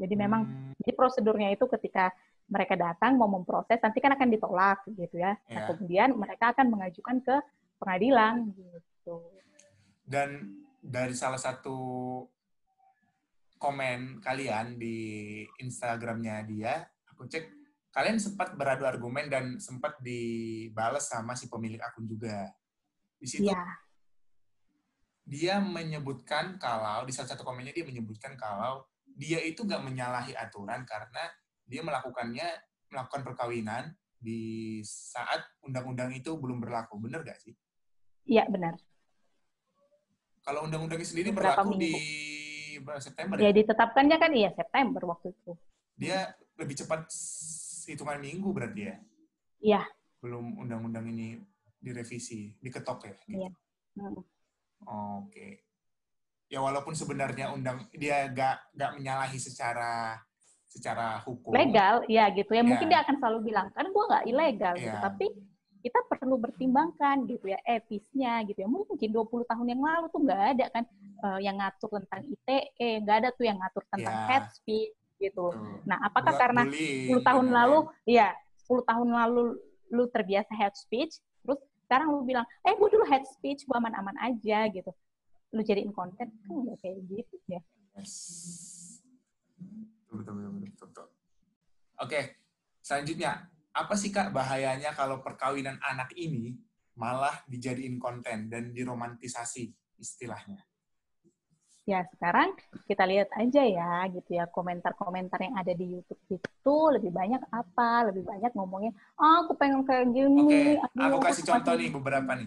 [0.00, 2.08] Jadi memang Hmm, Jadi prosedurnya itu ketika
[2.48, 5.36] mereka datang mau memproses, nanti kan akan ditolak gitu ya.
[5.52, 5.66] Nah, Ya.
[5.68, 7.36] kemudian mereka akan mengajukan ke
[7.76, 9.20] pengadilan gitu.
[10.08, 11.76] Dan dari salah satu
[13.60, 14.98] komen kalian di
[15.60, 17.44] Instagramnya dia, aku cek
[17.92, 22.48] kalian sempat beradu argumen dan sempat dibalas sama si pemilik akun juga.
[23.20, 23.60] Di situ Iya,
[25.24, 30.82] dia menyebutkan kalau di salah satu komennya dia menyebutkan kalau dia itu nggak menyalahi aturan
[30.88, 31.24] karena
[31.68, 32.48] dia melakukannya
[32.90, 37.00] melakukan perkawinan di saat undang-undang itu belum berlaku.
[37.00, 37.54] Bener gak sih?
[38.28, 38.76] iya benar.
[40.44, 42.84] Kalau undang-undangnya sendiri Beberapa berlaku di minggu.
[42.84, 43.52] bulan September Ya ya?
[43.54, 45.52] ditetapkannya kan iya September waktu itu.
[45.96, 47.08] Dia lebih cepat
[47.88, 48.96] hitungan minggu berarti ya?
[49.60, 49.82] Iya.
[50.20, 51.40] Belum undang-undang ini
[51.80, 53.14] direvisi, diketok ya?
[53.24, 53.40] Gitu.
[53.40, 53.50] Iya.
[54.00, 54.20] Hmm.
[54.86, 55.64] Oke.
[56.50, 60.18] Ya walaupun sebenarnya undang dia gak gak menyalahi secara
[60.70, 61.50] secara hukum.
[61.54, 62.62] Legal, ya gitu ya.
[62.62, 62.92] Mungkin Iya.
[62.94, 65.02] dia akan selalu bilang kan gua nggak ilegal gitu, Iya.
[65.02, 65.26] tapi
[65.80, 68.68] kita perlu pertimbangkan gitu ya etisnya gitu ya.
[68.70, 70.84] Mungkin 20 tahun yang lalu tuh nggak ada kan
[71.20, 74.26] eh, yang ngatur tentang ITE, nggak ada tuh yang ngatur tentang Iya.
[74.30, 75.46] head speech gitu.
[75.84, 79.42] Nah, apakah Buat karena bullying 10 tahun lalu, ya 10 tahun lalu
[79.92, 81.20] lu terbiasa head speech,
[81.90, 84.94] sekarang lu bilang, eh gue dulu head speech, gue aman-aman aja gitu.
[85.50, 87.58] Lu jadiin konten, kan nggak kayak gitu ya.
[87.98, 88.14] Yes.
[91.98, 92.38] Oke,
[92.78, 93.50] selanjutnya.
[93.74, 96.54] Apa sih Kak bahayanya kalau perkawinan anak ini
[96.94, 100.62] malah dijadiin konten dan diromantisasi istilahnya?
[101.90, 102.54] Ya, sekarang
[102.86, 108.06] kita lihat aja ya, gitu ya, komentar-komentar yang ada di YouTube itu lebih banyak apa?
[108.14, 110.78] Lebih banyak ngomongnya, ah, aku pengen kayak gini.
[110.78, 112.46] Oke, aduh, aku kasih contoh gini." nih beberapa nih.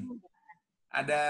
[0.87, 1.23] Ada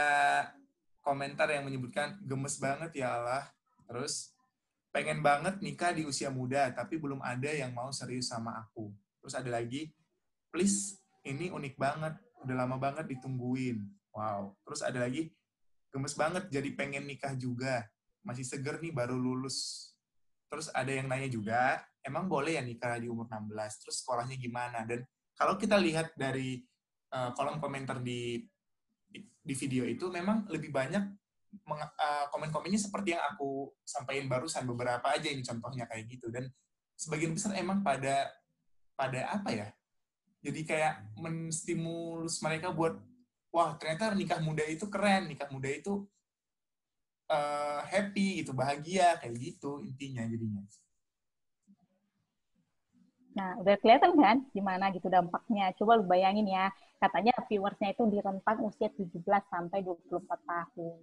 [1.02, 3.50] komentar yang menyebutkan gemes banget ya Allah.
[3.90, 4.30] Terus
[4.94, 8.94] pengen banget nikah di usia muda tapi belum ada yang mau serius sama aku.
[9.26, 9.90] Terus ada lagi,
[10.54, 12.14] please ini unik banget,
[12.46, 13.84] udah lama banget ditungguin.
[14.14, 14.54] Wow.
[14.64, 15.34] Terus ada lagi,
[15.90, 17.90] gemes banget jadi pengen nikah juga.
[18.24, 19.92] Masih seger nih baru lulus.
[20.48, 23.84] Terus ada yang nanya juga, emang boleh ya nikah di umur 16?
[23.84, 24.86] Terus sekolahnya gimana?
[24.86, 25.04] Dan
[25.36, 26.62] kalau kita lihat dari
[27.14, 28.42] eh, kolom komentar di
[29.14, 31.04] di, di video itu memang lebih banyak
[31.70, 36.50] eh, komen-komennya seperti yang aku sampaikan barusan beberapa aja ini contohnya kayak gitu dan
[36.98, 38.34] sebagian besar emang pada
[38.98, 39.68] pada apa ya
[40.42, 42.98] jadi kayak menstimulus mereka buat
[43.54, 46.10] wah ternyata nikah muda itu keren nikah muda itu
[47.34, 50.62] eh, happy gitu bahagia kayak gitu intinya jadinya
[53.34, 55.74] Nah, udah kelihatan kan gimana gitu dampaknya.
[55.78, 56.70] Coba lu bayangin ya,
[57.02, 61.02] katanya viewersnya itu di rentang usia 17 sampai 24 tahun.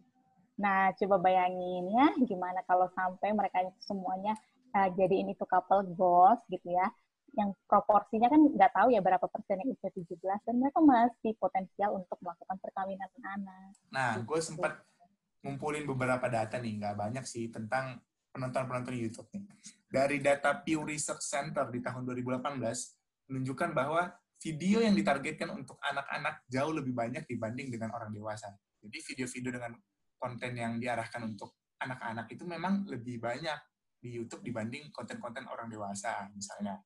[0.61, 4.39] Nah, coba bayangin ya, gimana kalau sampai mereka itu semuanya
[4.77, 6.87] uh, jadiin itu couple goals gitu ya.
[7.35, 11.99] Yang proporsinya kan nggak tahu ya berapa persen yang usia 17, dan mereka masih potensial
[11.99, 13.71] untuk melakukan perkawinan anak.
[13.91, 14.83] Nah, gue sempat
[15.41, 18.01] ngumpulin beberapa data nih, nggak banyak sih, tentang
[18.31, 19.45] penonton-penonton YouTube nih.
[19.91, 22.61] Dari data Pew Research Center di tahun 2018,
[23.31, 28.49] menunjukkan bahwa video yang ditargetkan untuk anak-anak jauh lebih banyak dibanding dengan orang dewasa.
[28.81, 29.73] Jadi video-video dengan
[30.17, 33.57] konten yang diarahkan untuk anak-anak itu memang lebih banyak
[34.01, 36.81] di YouTube dibanding konten-konten orang dewasa, misalnya.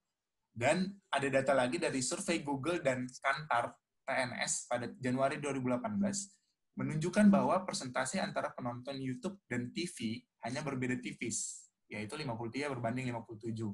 [0.55, 3.75] Dan ada data lagi dari survei Google dan Kantar
[4.07, 6.44] TNS pada Januari 2018
[6.75, 13.71] menunjukkan bahwa persentase antara penonton YouTube dan TV hanya berbeda tipis, yaitu 53 berbanding 57.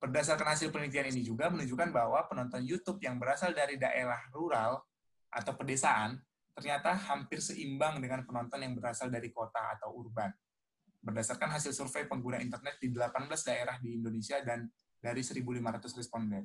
[0.00, 4.80] Berdasarkan hasil penelitian ini juga menunjukkan bahwa penonton YouTube yang berasal dari daerah rural
[5.28, 6.16] atau pedesaan
[6.56, 10.32] ternyata hampir seimbang dengan penonton yang berasal dari kota atau urban.
[11.04, 14.68] Berdasarkan hasil survei pengguna internet di 18 daerah di Indonesia dan
[15.00, 16.44] dari 1.500 responden.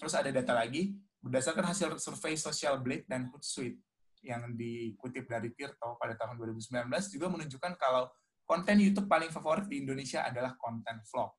[0.00, 3.93] Terus ada data lagi, berdasarkan hasil survei Social Blade dan Hootsuite
[4.24, 8.08] yang dikutip dari Tirto pada tahun 2019 juga menunjukkan kalau
[8.44, 11.32] konten YouTube paling favorit di Indonesia adalah konten vlog.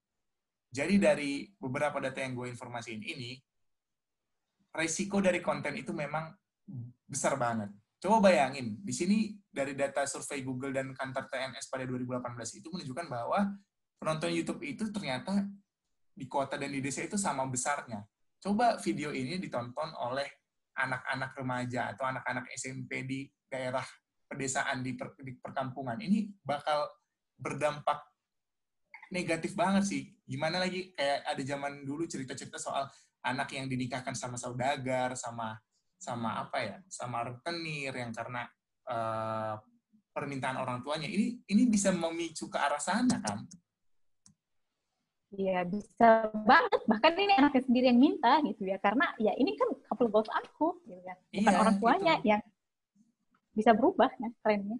[0.69, 3.37] Jadi dari beberapa data yang gue informasiin ini,
[4.75, 6.33] resiko dari konten itu memang
[7.07, 7.71] besar banget.
[8.01, 9.17] Coba bayangin, di sini
[9.47, 13.39] dari data survei Google dan kantor TNS pada 2018 itu menunjukkan bahwa
[13.97, 15.47] penonton YouTube itu ternyata
[16.11, 18.03] di kota dan di desa itu sama besarnya.
[18.37, 20.44] Coba video ini ditonton oleh
[20.75, 23.83] anak-anak remaja atau anak-anak SMP di daerah
[24.27, 25.99] pedesaan di, per, di perkampungan.
[25.99, 26.85] Ini bakal
[27.39, 28.03] berdampak
[29.11, 30.03] negatif banget sih.
[30.25, 32.89] Gimana lagi kayak ada zaman dulu cerita-cerita soal
[33.25, 35.57] anak yang dinikahkan sama saudagar, sama
[35.95, 38.45] sama apa ya, sama rentenir yang karena
[38.89, 39.55] uh,
[40.11, 41.09] permintaan orang tuanya.
[41.09, 43.43] Ini ini bisa memicu ke arah sana kan?
[45.35, 46.81] Iya bisa banget.
[46.87, 48.79] Bahkan ini anaknya sendiri yang minta gitu ya.
[48.79, 51.15] Karena ya ini kan couple goals aku, gitu ya.
[51.31, 52.35] Bukan Iya, orang tuanya gitu.
[52.35, 52.41] yang
[53.55, 54.77] bisa berubah ya trennya.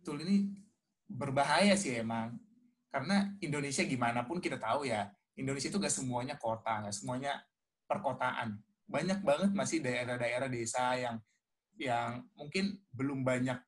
[0.00, 0.56] Betul ini
[1.04, 2.40] berbahaya sih emang.
[2.88, 7.36] Karena Indonesia gimana pun kita tahu ya, Indonesia itu gak semuanya kota, gak semuanya
[7.84, 8.56] perkotaan.
[8.88, 11.20] Banyak banget masih daerah-daerah desa yang
[11.76, 13.60] yang mungkin belum banyak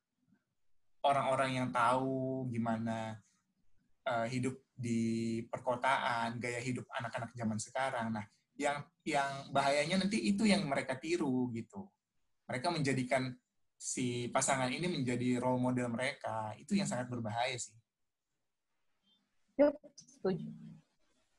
[1.05, 3.20] orang-orang yang tahu gimana
[4.09, 8.16] uh, hidup di perkotaan, gaya hidup anak-anak zaman sekarang.
[8.16, 8.24] Nah,
[8.59, 11.87] yang yang bahayanya nanti itu yang mereka tiru gitu.
[12.51, 13.31] Mereka menjadikan
[13.79, 16.53] si pasangan ini menjadi role model mereka.
[16.59, 17.79] Itu yang sangat berbahaya sih.
[19.59, 20.51] Yuk, setuju.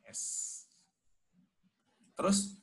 [0.08, 0.24] Yes.
[2.16, 2.60] Terus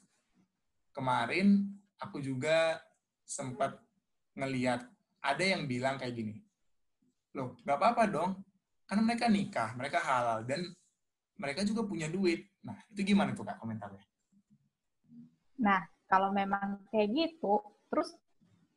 [0.96, 1.68] kemarin
[2.00, 2.80] aku juga
[3.28, 3.76] sempat
[4.36, 4.84] ngeliat
[5.20, 6.34] ada yang bilang kayak gini,
[7.32, 8.30] loh nggak apa-apa dong,
[8.84, 10.60] kan mereka nikah, mereka halal dan
[11.40, 12.46] mereka juga punya duit.
[12.62, 14.04] Nah itu gimana tuh kak komentarnya?
[15.60, 18.14] Nah, kalau memang kayak gitu, terus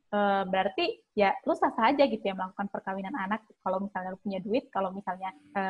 [0.10, 4.20] e, berarti ya lu sah sah aja gitu ya melakukan perkawinan anak kalau misalnya lu
[4.22, 5.63] punya duit, kalau misalnya e,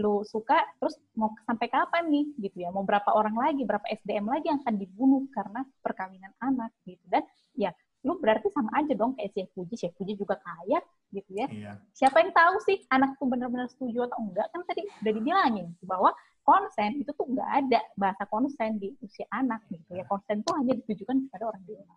[0.00, 4.26] lu suka, terus mau sampai kapan nih gitu ya, mau berapa orang lagi, berapa SDM
[4.28, 7.24] lagi yang akan dibunuh karena perkawinan anak gitu dan
[7.56, 10.80] ya lu berarti sama aja dong kayak Chef Puji, Chef Puji juga kaya
[11.12, 11.46] gitu ya.
[11.52, 11.72] Iya.
[11.92, 14.48] Siapa yang tahu sih anak tuh benar-benar setuju atau enggak?
[14.48, 16.10] Kan tadi udah dibilangin bahwa
[16.42, 20.04] konsen itu tuh nggak ada bahasa konsen di usia anak gitu ya.
[20.08, 21.94] Konsen tuh hanya ditujukan kepada orang dewasa.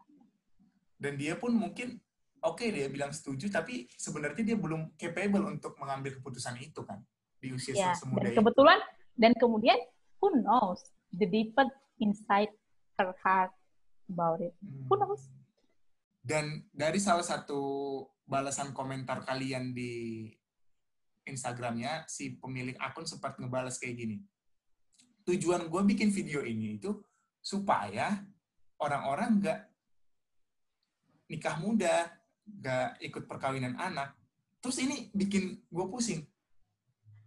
[0.99, 1.99] Dan dia pun mungkin
[2.39, 7.01] oke dia bilang setuju, tapi sebenarnya dia belum capable untuk mengambil keputusan itu kan
[7.39, 8.39] di usia Ya, semuda dan itu.
[8.39, 8.79] kebetulan
[9.19, 9.79] dan kemudian
[10.23, 10.79] who knows
[11.11, 11.67] the deeper
[11.99, 12.51] inside
[12.95, 13.51] her heart
[14.07, 14.55] about it.
[14.63, 14.87] Hmm.
[14.87, 15.27] Who knows?
[16.23, 17.59] Dan dari salah satu
[18.23, 20.31] balasan komentar kalian di
[21.23, 24.17] Instagramnya, si pemilik akun sempat ngebales kayak gini.
[25.23, 26.91] Tujuan gue bikin video ini itu
[27.39, 28.19] supaya
[28.79, 29.59] orang-orang nggak
[31.31, 32.11] nikah muda,
[32.43, 34.15] nggak ikut perkawinan anak.
[34.59, 36.23] Terus ini bikin gue pusing.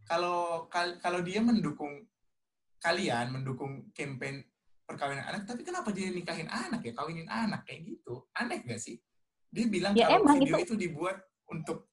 [0.07, 2.05] Kalau kal- kalau dia mendukung
[2.79, 4.45] kalian mendukung campaign
[4.87, 8.29] perkawinan anak, tapi kenapa dia nikahin anak ya, kawinin anak kayak gitu?
[8.37, 9.01] Aneh gak sih?
[9.51, 10.87] Dia bilang Ya, kalau video itu- itu.
[10.87, 11.19] dibuat
[11.51, 11.91] untuk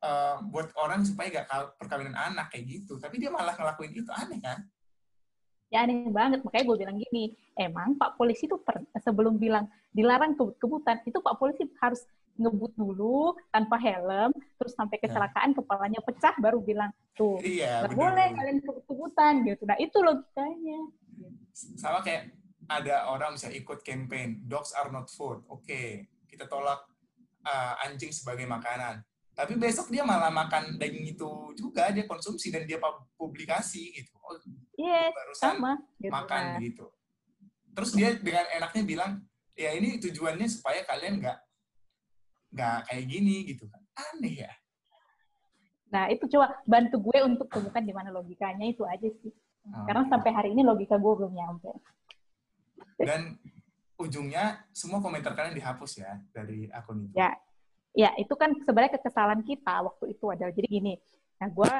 [0.00, 4.08] eh, buat orang supaya gak kaw- perkawinan anak kayak gitu, tapi dia malah ngelakuin itu
[4.08, 4.64] aneh kan?
[5.70, 6.42] Ya aneh banget.
[6.42, 11.62] Makanya gue bilang gini, emang Pak Polisi per- sebelum bilang dilarang kebut-kebutan, itu Pak Polisi
[11.78, 12.02] harus
[12.34, 15.06] ngebut dulu tanpa helm, terus sampai Ya.
[15.06, 19.62] kecelakaan kepalanya pecah, baru bilang, tuh, Iya, bener, boleh kalian kebut-kebutan gitu.
[19.68, 20.80] Nah itu logikanya.
[21.54, 22.34] Sama kayak
[22.66, 25.42] ada orang bisa ikut campaign dogs are not food.
[25.52, 26.82] Oke, kita tolak
[27.46, 29.02] uh, anjing sebagai makanan.
[29.36, 34.12] Tapi besok dia malah makan daging itu juga dia konsumsi dan dia pub- publikasi gitu.
[34.80, 35.72] Iya, barusan sama.
[36.00, 36.12] Gitu.
[36.12, 36.86] makan Nah, gitu.
[37.76, 39.12] Terus dia dengan enaknya bilang,
[39.52, 41.38] ya ini tujuannya supaya kalian nggak
[42.50, 43.82] nggak kayak gini gitu kan.
[43.94, 44.52] Aneh ya.
[45.90, 49.34] Nah, itu coba bantu gue untuk temukan di mana logikanya itu aja sih.
[49.66, 49.84] Oh.
[49.84, 51.70] Karena sampai hari ini logika gue belum nyampe.
[52.96, 53.36] Dan
[53.98, 57.14] ujungnya semua komentar kalian dihapus ya dari akun itu.
[57.18, 57.34] Ya.
[57.90, 60.94] Ya, itu kan sebenarnya kekesalan kita waktu itu adalah jadi gini.
[61.42, 61.72] Nah, gue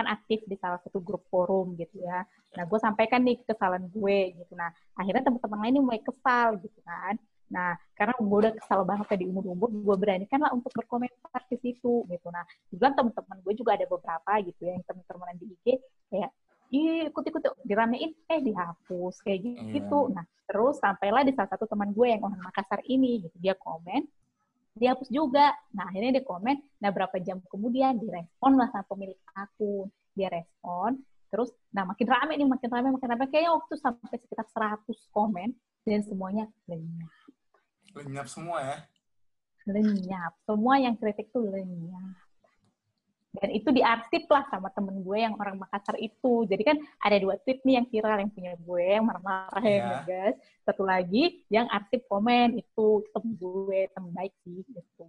[0.00, 2.24] kan aktif di salah satu grup forum gitu ya.
[2.56, 4.52] Nah, gue sampaikan nih kekesalan gue gitu.
[4.56, 7.20] Nah, akhirnya teman-teman lain ini mulai kesal gitu kan.
[7.50, 11.58] Nah, karena gue udah kesal banget ya di umur-umur, gue beranikan lah untuk berkomentar ke
[11.58, 12.28] situ gitu.
[12.30, 15.66] Nah, juga teman-teman gue juga ada beberapa gitu ya, yang teman-teman di IG
[16.14, 16.30] kayak,
[16.70, 19.60] ih ikut-ikut yuk." diramein, eh dihapus kayak gitu.
[19.66, 19.74] Iya.
[19.82, 19.98] gitu.
[20.14, 24.06] Nah, terus sampailah di salah satu teman gue yang orang Makassar ini gitu, dia komen,
[24.80, 25.52] dihapus juga.
[25.76, 29.92] Nah, akhirnya dia komen, nah berapa jam kemudian direspon lah sama pemilik akun.
[30.16, 30.98] Dia respon,
[31.30, 33.24] terus nah makin rame nih, makin rame, makin rame.
[33.28, 37.12] Kayaknya waktu sampai sekitar 100 komen, dan semuanya lenyap.
[37.96, 38.78] Lenyap semua ya.
[39.68, 40.32] Lenyap.
[40.48, 42.29] Semua yang kritik tuh lenyap.
[43.30, 46.50] Dan itu diarsip lah sama temen gue yang orang Makassar itu.
[46.50, 49.78] Jadi kan ada dua tweet nih yang viral, yang punya gue, yang marah-marah Iya.
[49.78, 50.36] ya guys.
[50.66, 54.66] Satu lagi yang arsip komen, itu temen gue, temen baik sih.
[54.66, 55.04] Gitu.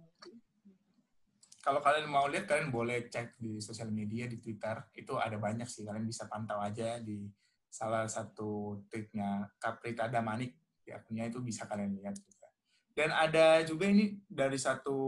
[1.62, 4.86] Kalau kalian mau lihat, kalian boleh cek di sosial media, di Twitter.
[4.94, 7.26] Itu ada banyak sih, kalian bisa pantau aja di
[7.66, 10.54] salah satu tweetnya Kaprita Damanik.
[10.82, 12.50] Di akunnya itu bisa kalian lihat juga.
[12.94, 14.98] Dan ada juga ini dari satu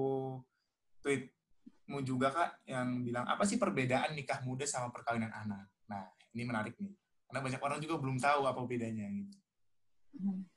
[1.84, 5.68] tweetmu juga, Kak, yang bilang, apa sih perbedaan nikah muda sama perkawinan anak?
[5.84, 6.96] Nah, ini menarik nih.
[7.28, 9.04] Karena banyak orang juga belum tahu apa bedanya.
[9.04, 9.36] Gitu.
[10.16, 10.48] Hmm.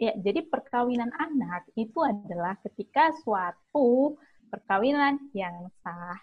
[0.00, 4.16] Ya, jadi perkawinan anak itu adalah ketika suatu
[4.48, 6.16] perkawinan yang sah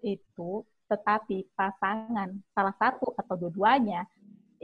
[0.00, 4.08] itu tetapi pasangan salah satu atau dua-duanya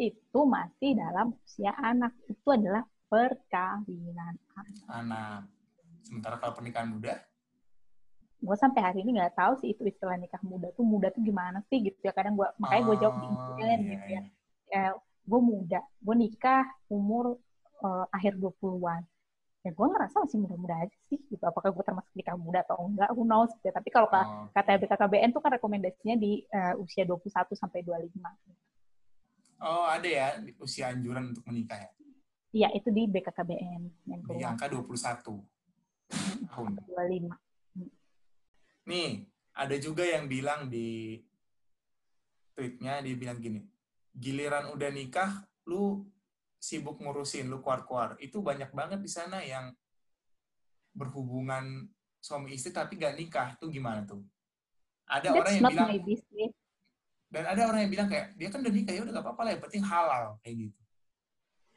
[0.01, 4.87] itu masih dalam usia anak itu adalah perkawinan anak.
[4.89, 5.41] Anak.
[6.09, 7.21] Sementara kalau pernikahan muda,
[8.37, 11.65] Gue sampai hari ini nggak tahu sih itu istilah nikah muda tuh muda tuh gimana
[11.67, 14.13] sih gitu ya kadang gue makanya gue jawab di Oh, Instagram iya, gitu ya.
[14.13, 14.21] iya.
[14.67, 14.85] ya
[15.27, 17.41] gue muda, gue nikah umur
[17.77, 19.03] eh, akhir 20-an.
[19.61, 21.43] Ya gue ngerasa masih muda-muda aja sih gitu.
[21.43, 23.67] Apakah gue termasuk nikah muda atau enggak, who knows gitu.
[23.67, 23.75] ya.
[23.75, 28.23] Tapi kalau ka- Oh, kata BKKBN tuh kan rekomendasinya di eh, usia 21 sampai 25.
[29.59, 30.27] oh, ada ya
[30.59, 31.91] usia anjuran untuk menikah ya?
[32.53, 34.95] Iya, itu di BKKBN yang Di angka 21
[36.47, 36.71] tahun.
[36.87, 37.33] 25.
[38.87, 41.19] Nih, ada juga yang bilang di
[42.55, 43.61] tweetnya, dia bilang gini,
[44.15, 46.07] giliran udah nikah, lu
[46.57, 48.15] sibuk ngurusin, lu keluar-keluar.
[48.23, 49.75] Itu banyak banget di sana yang
[50.97, 51.85] berhubungan
[52.23, 53.59] suami istri tapi gak nikah.
[53.61, 54.25] Tuh gimana tuh?
[55.07, 55.91] Ada orang That's yang not bilang,
[57.27, 59.51] dan ada orang yang bilang kayak, dia kan udah nikah, ya udah gak apa-apa lah,
[59.55, 60.25] yang penting halal.
[60.41, 60.81] Kayak gitu.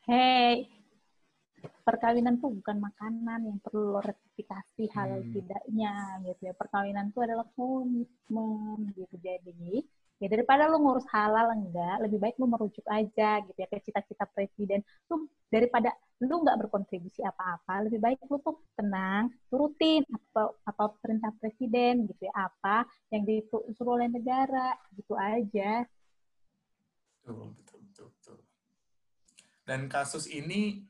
[0.06, 0.54] Hey,
[1.84, 5.34] perkawinan tuh bukan makanan yang perlu lo ratifikasi halal Hmm.
[5.34, 5.94] tidaknya
[6.28, 6.54] gitu ya.
[6.54, 9.16] Perkawinan tuh adalah komitmen gitu.
[9.18, 9.84] Jadi
[10.20, 14.28] ya daripada lo ngurus halal enggak, lebih baik lo merujuk aja gitu ya ke cita-cita
[14.30, 14.84] presiden.
[15.08, 21.32] Lu daripada lu nggak berkontribusi apa-apa, lebih baik lu tuh tenang, turutin atau atau perintah
[21.40, 25.88] presiden gitu ya apa yang disuruh oleh negara gitu aja.
[27.24, 28.38] Betul, betul, betul, betul.
[29.64, 30.84] Dan kasus ini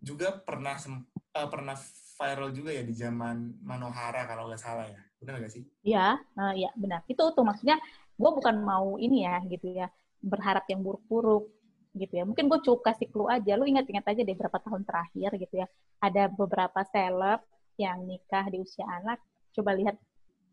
[0.00, 1.76] juga pernah eh, pernah
[2.20, 5.00] viral juga ya di zaman Manohara kalau nggak salah ya.
[5.20, 5.64] Benar nggak sih?
[5.84, 7.00] Iya, uh, ya benar.
[7.08, 7.80] Itu tuh maksudnya
[8.20, 9.88] gue bukan mau ini ya gitu ya
[10.20, 11.48] berharap yang buruk-buruk
[11.96, 12.24] gitu ya.
[12.28, 13.56] Mungkin gue cukup kasih clue aja.
[13.56, 15.66] Lu ingat-ingat aja deh berapa tahun terakhir gitu ya.
[16.00, 17.40] Ada beberapa seleb
[17.80, 19.20] yang nikah di usia anak.
[19.56, 19.96] Coba lihat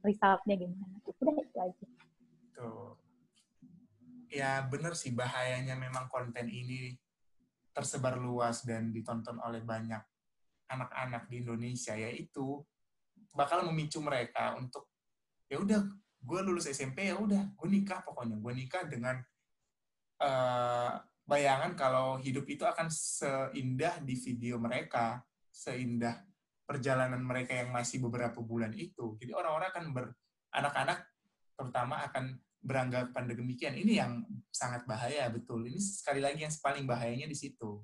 [0.03, 0.95] resultnya gimana.
[1.03, 1.85] Udah itu aja.
[2.55, 2.95] Tuh.
[4.27, 6.99] Ya bener sih bahayanya memang konten ini
[7.77, 10.01] tersebar luas dan ditonton oleh banyak
[10.73, 12.65] anak-anak di Indonesia yaitu
[13.37, 14.89] bakal memicu mereka untuk
[15.45, 15.85] ya udah
[16.17, 19.21] gue lulus SMP ya udah gue nikah pokoknya gue nikah dengan
[20.25, 20.97] uh,
[21.27, 25.19] bayangan kalau hidup itu akan seindah di video mereka,
[25.51, 26.23] seindah
[26.63, 29.19] perjalanan mereka yang masih beberapa bulan itu.
[29.19, 30.05] Jadi orang-orang akan ber,
[30.55, 31.03] anak-anak
[31.59, 33.75] terutama akan beranggapan demikian.
[33.77, 35.65] Ini yang sangat bahaya betul.
[35.65, 37.81] Ini sekali lagi yang paling bahayanya di situ.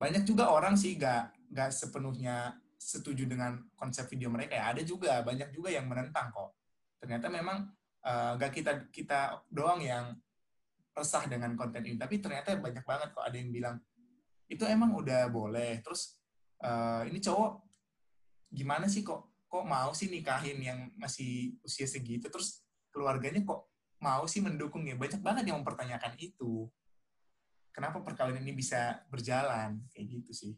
[0.00, 4.74] Banyak juga orang sih gak, gak sepenuhnya setuju dengan konsep video mereka ya.
[4.74, 6.58] Ada juga banyak juga yang menentang kok.
[6.98, 7.70] Ternyata memang
[8.02, 10.18] uh, gak kita kita doang yang
[10.92, 13.76] resah dengan konten ini tapi ternyata banyak banget kok ada yang bilang
[14.52, 16.20] itu emang udah boleh terus
[16.60, 17.64] uh, ini cowok
[18.52, 22.32] gimana sih kok kok mau sih nikahin yang masih usia segitu?
[22.32, 23.68] Terus keluarganya kok
[24.00, 24.96] mau sih mendukung ya?
[24.96, 26.72] Banyak banget yang mempertanyakan itu.
[27.68, 29.76] Kenapa perkawinan ini bisa berjalan?
[29.92, 30.52] Kayak gitu sih.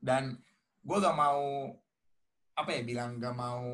[0.00, 0.40] Dan
[0.80, 1.68] gue gak mau
[2.56, 3.64] apa ya bilang gak mau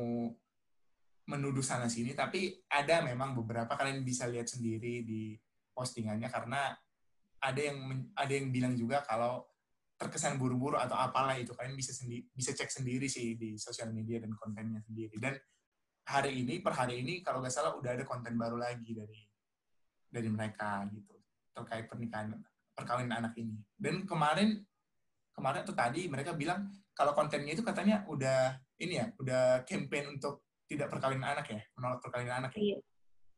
[1.31, 5.39] menuduh sana sini, tapi ada memang beberapa kalian bisa lihat sendiri di
[5.71, 6.75] postingannya karena
[7.39, 7.79] ada yang
[8.15, 9.50] ada yang bilang juga kalau
[10.01, 14.17] terkesan buru-buru atau apalah itu kalian bisa sendiri bisa cek sendiri sih di sosial media
[14.17, 15.37] dan kontennya sendiri dan
[16.09, 19.21] hari ini per hari ini kalau nggak salah udah ada konten baru lagi dari
[20.09, 21.13] dari mereka gitu
[21.53, 22.33] terkait pernikahan
[22.73, 24.57] perkawinan anak ini dan kemarin
[25.37, 26.65] kemarin tuh tadi mereka bilang
[26.97, 31.99] kalau kontennya itu katanya udah ini ya udah campaign untuk tidak perkawinan anak ya, menolak
[31.99, 32.61] perkawinan anak ya?
[32.63, 32.77] Iya.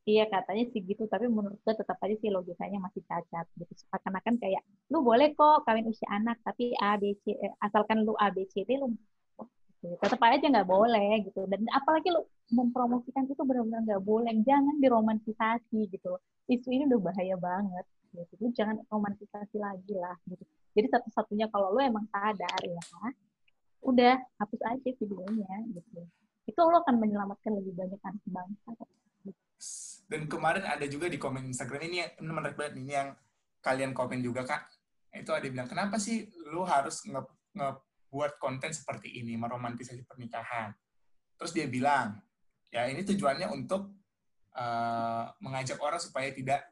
[0.04, 3.46] Iya katanya sih gitu, tapi menurut gue tetap aja sih logikanya masih cacat.
[3.56, 3.72] Gitu.
[3.88, 4.60] Seakan-akan kayak,
[4.92, 8.44] lu boleh kok kawin usia anak, tapi A, B, C, eh, asalkan lu A, B,
[8.52, 8.92] C, D, lu
[9.80, 9.96] gitu.
[10.04, 11.48] tetap aja nggak boleh gitu.
[11.48, 14.32] Dan apalagi lu mempromosikan itu benar-benar nggak boleh.
[14.44, 16.20] Jangan diromantisasi gitu.
[16.52, 17.86] Isu ini udah bahaya banget.
[18.12, 18.34] Gitu.
[18.44, 20.16] Lu jangan romantisasi lagi lah.
[20.28, 20.44] Gitu.
[20.76, 22.84] Jadi satu-satunya kalau lu emang sadar ya,
[23.84, 26.02] udah hapus aja videonya gitu
[26.44, 28.72] itu lo akan menyelamatkan lebih banyak anak bangsa.
[30.08, 33.10] Dan kemarin ada juga di komen Instagram ini yang menarik banget ini yang
[33.64, 34.70] kalian komen juga kak.
[35.14, 37.22] Itu ada bilang kenapa sih lo harus nge,
[37.56, 40.74] ngebuat konten seperti ini meromantisasi pernikahan.
[41.40, 42.20] Terus dia bilang
[42.74, 43.94] ya ini tujuannya untuk
[44.58, 46.66] uh, mengajak orang supaya tidak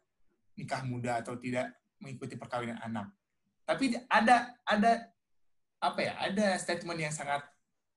[0.58, 1.72] nikah muda atau tidak
[2.02, 3.10] mengikuti perkawinan anak.
[3.66, 4.92] Tapi ada ada
[5.82, 6.14] apa ya?
[6.18, 7.46] Ada statement yang sangat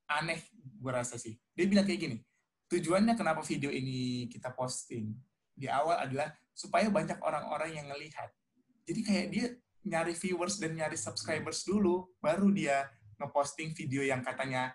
[0.05, 1.37] aneh gue rasa sih.
[1.57, 2.17] Dia bilang kayak gini,
[2.69, 5.13] tujuannya kenapa video ini kita posting
[5.55, 8.31] di awal adalah supaya banyak orang-orang yang ngelihat.
[8.85, 9.45] Jadi kayak dia
[9.85, 12.89] nyari viewers dan nyari subscribers dulu, baru dia
[13.21, 14.73] ngeposting video yang katanya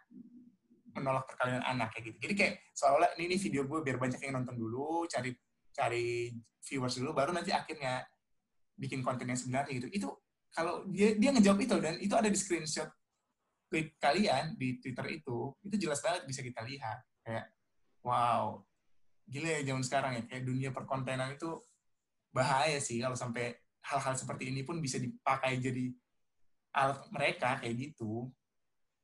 [0.95, 2.19] menolak perkawinan anak kayak gitu.
[2.29, 5.31] Jadi kayak seolah-olah ini, ini video gue biar banyak yang nonton dulu, cari
[5.71, 8.03] cari viewers dulu, baru nanti akhirnya
[8.75, 9.89] bikin konten yang sebenarnya gitu.
[9.91, 10.09] Itu
[10.51, 12.91] kalau dia dia ngejawab itu dan itu ada di screenshot
[13.71, 16.99] tweet kalian di Twitter itu, itu jelas banget bisa kita lihat.
[17.23, 17.45] Kayak,
[18.03, 18.63] wow,
[19.29, 20.23] gila ya zaman sekarang ya.
[20.27, 21.61] Kayak dunia perkontenan itu
[22.31, 25.91] bahaya sih kalau sampai hal-hal seperti ini pun bisa dipakai jadi
[26.77, 28.31] alat mereka kayak gitu.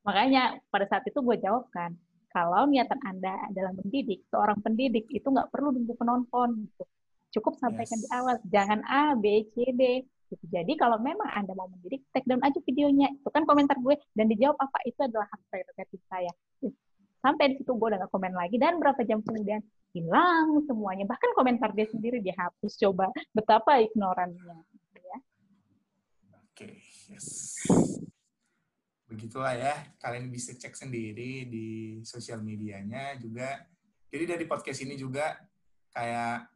[0.07, 1.91] Makanya pada saat itu gue jawab kan,
[2.31, 6.63] kalau niatan Anda adalah mendidik, seorang pendidik itu nggak perlu nunggu penonton.
[6.63, 6.83] Gitu.
[7.39, 8.03] Cukup sampaikan yes.
[8.03, 10.07] di awal, jangan A, B, C, D.
[10.31, 10.43] Gitu.
[10.47, 13.11] Jadi kalau memang Anda mau mendidik, take down aja videonya.
[13.19, 16.31] Itu kan komentar gue dan dijawab apa itu adalah hak prerogatif saya.
[17.21, 19.61] Sampai di situ gue udah gak komen lagi dan berapa jam kemudian
[19.91, 21.05] hilang semuanya.
[21.09, 22.77] Bahkan komentar dia sendiri dihapus.
[22.77, 24.61] Coba betapa ignorannya.
[24.97, 25.17] Ya.
[26.37, 26.77] Oke,
[27.09, 27.57] yes.
[29.07, 29.73] Begitulah ya.
[29.97, 33.65] Kalian bisa cek sendiri di sosial medianya juga.
[34.07, 35.35] Jadi dari podcast ini juga
[35.91, 36.47] kayak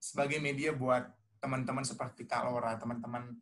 [0.00, 1.06] sebagai media buat
[1.40, 3.36] teman-teman seperti Kak Laura, teman-teman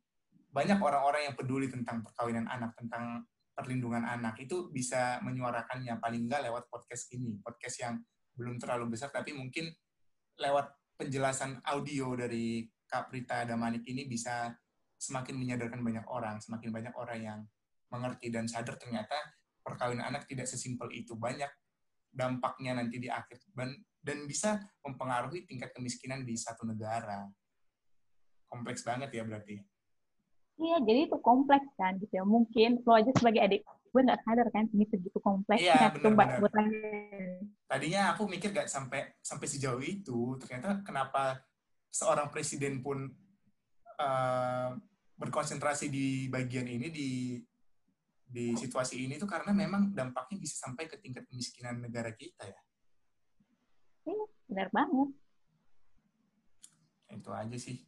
[0.55, 3.27] banyak orang-orang yang peduli tentang perkawinan anak, tentang
[3.59, 7.99] perlindungan anak itu bisa menyuarakannya paling enggak lewat podcast ini, podcast yang
[8.39, 9.67] belum terlalu besar tapi mungkin
[10.39, 14.55] lewat penjelasan audio dari Kak Prita Damanik ini bisa
[14.95, 17.41] semakin menyadarkan banyak orang, semakin banyak orang yang
[17.91, 19.19] mengerti dan sadar ternyata
[19.67, 21.19] perkawinan anak tidak sesimpel itu.
[21.19, 21.51] Banyak
[22.15, 23.43] dampaknya nanti di akhir
[23.99, 27.27] dan bisa mempengaruhi tingkat kemiskinan di satu negara
[28.49, 29.61] kompleks banget ya berarti.
[30.59, 32.25] Iya, jadi itu kompleks kan gitu ya.
[32.27, 35.71] Mungkin lo aja sebagai adik gue nggak sadar kan ini segitu kompleksnya.
[35.71, 36.39] Iya, benar-benar.
[36.43, 36.81] gue tanya.
[37.71, 40.37] Tadinya aku mikir gak sampai sampai sejauh itu.
[40.43, 41.41] Ternyata kenapa
[41.89, 43.07] seorang presiden pun
[43.97, 44.71] eh,
[45.19, 47.11] berkonsentrasi di bagian ini di
[48.29, 52.61] di situasi ini tuh karena memang dampaknya bisa sampai ke tingkat kemiskinan negara kita ya.
[54.05, 55.09] Iya, benar banget.
[57.09, 57.88] Itu aja sih.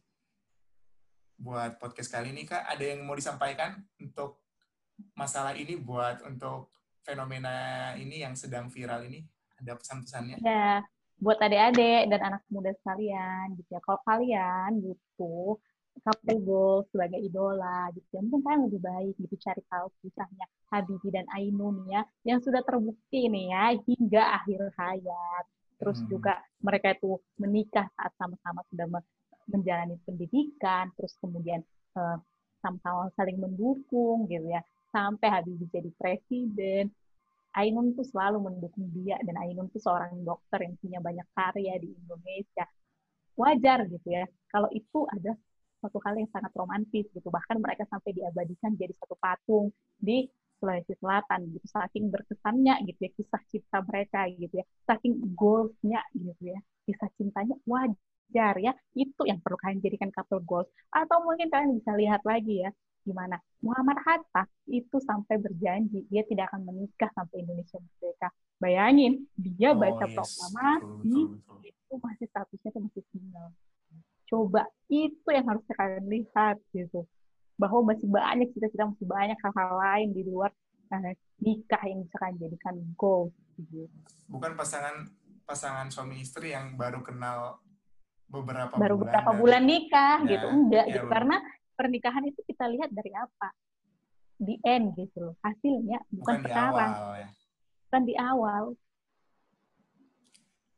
[1.41, 4.37] Buat podcast kali ini Kak, ada yang mau disampaikan untuk
[5.17, 6.69] masalah ini buat untuk
[7.01, 9.25] fenomena ini yang sedang viral ini?
[9.57, 10.37] Ada pesan-pesannya?
[10.45, 10.85] Ya,
[11.17, 13.81] buat adik-adik dan anak muda sekalian gitu ya.
[13.81, 15.57] Kalau kalian gitu
[16.05, 18.21] couple goals sebagai idola gitu ya.
[18.21, 23.27] Mungkin kalian lebih baik gitu cari tahu kisahnya Habibie dan Ainun ya yang sudah terbukti
[23.33, 25.43] nih ya hingga akhir hayat.
[25.81, 26.09] Terus Hmm.
[26.13, 28.85] juga mereka itu menikah saat sama-sama sudah
[29.49, 31.61] menjalani pendidikan, terus kemudian
[31.97, 32.17] eh,
[32.61, 34.61] sama-sama saling mendukung gitu ya.
[34.91, 36.91] Sampai Habibie jadi presiden,
[37.51, 41.91] Ainun tuh selalu mendukung dia dan Ainun tuh seorang dokter yang punya banyak karya di
[41.91, 42.63] Indonesia.
[43.35, 44.23] Wajar gitu ya.
[44.47, 45.35] Kalau itu ada
[45.79, 47.27] suatu hal yang sangat romantis gitu.
[47.27, 50.27] Bahkan mereka sampai diabadikan jadi satu patung di
[50.59, 51.65] Sulawesi Selatan gitu.
[51.67, 54.65] Saking berkesannya gitu ya kisah cinta mereka gitu ya.
[54.87, 56.59] Saking goalsnya gitu ya.
[56.87, 58.71] Kisah cintanya wajar ya.
[58.95, 60.69] Itu yang perlu kalian jadikan couple goals.
[60.91, 62.71] Atau mungkin kalian bisa lihat lagi ya
[63.01, 68.29] gimana Muhammad Hatta itu sampai berjanji dia tidak akan menikah sampai Indonesia merdeka.
[68.61, 70.13] Bayangin, dia Oh, baca yes.
[70.13, 71.21] proklamasi
[71.65, 73.49] itu masih statusnya tuh masih single.
[74.29, 77.09] Coba itu yang harus kalian lihat gitu.
[77.57, 80.53] Bahwa masih banyak cita-cita, masih banyak hal-hal lain di luar
[80.93, 83.33] eh, nikah yang bisa kalian jadikan goal.
[83.57, 83.89] Gitu.
[84.29, 85.09] Bukan pasangan
[85.49, 87.57] pasangan suami istri yang baru kenal
[88.31, 89.03] beberapa Baru bulan.
[89.11, 91.07] beberapa bulan nikah Ya, gitu, enggak ya, gitu.
[91.11, 91.35] Karena
[91.75, 93.49] pernikahan itu kita lihat dari apa?
[94.39, 95.35] Di end gitu loh.
[95.43, 97.29] Hasilnya bukan, bukan di sekarang, awal ya.
[97.85, 98.63] bukan di awal.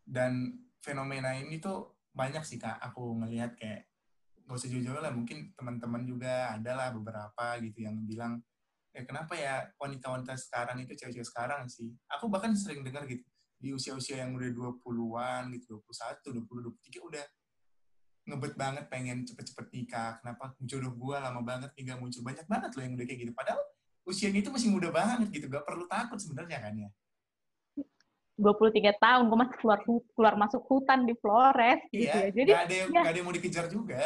[0.03, 0.51] dan
[0.83, 3.87] fenomena ini tuh banyak sih kak aku ngelihat kayak
[4.43, 8.43] gak usah jauh-jauh lah mungkin teman-teman juga adalah beberapa gitu yang bilang
[8.91, 13.23] eh kenapa ya wanita-wanita sekarang itu cewek-cewek sekarang sih aku bahkan sering dengar gitu
[13.57, 14.51] di usia-usia yang udah
[14.83, 17.23] 20-an gitu 21, 20, 23 udah
[18.23, 20.19] ngebet banget pengen cepet-cepet nikah.
[20.23, 20.55] Kenapa?
[20.63, 22.23] Jodoh gua lama banget nih gak muncul.
[22.23, 23.31] Banyak banget loh yang udah kayak gitu.
[23.35, 23.61] Padahal
[24.07, 25.45] usianya itu masih muda banget gitu.
[25.51, 26.89] Gak perlu takut sebenarnya kan ya?
[28.33, 32.31] 23 tahun, gue masih keluar keluar masuk hutan di Flores gitu iya ya.
[32.33, 33.01] Jadi gak ada yang, ya.
[33.03, 34.01] gak ada yang mau dikejar juga.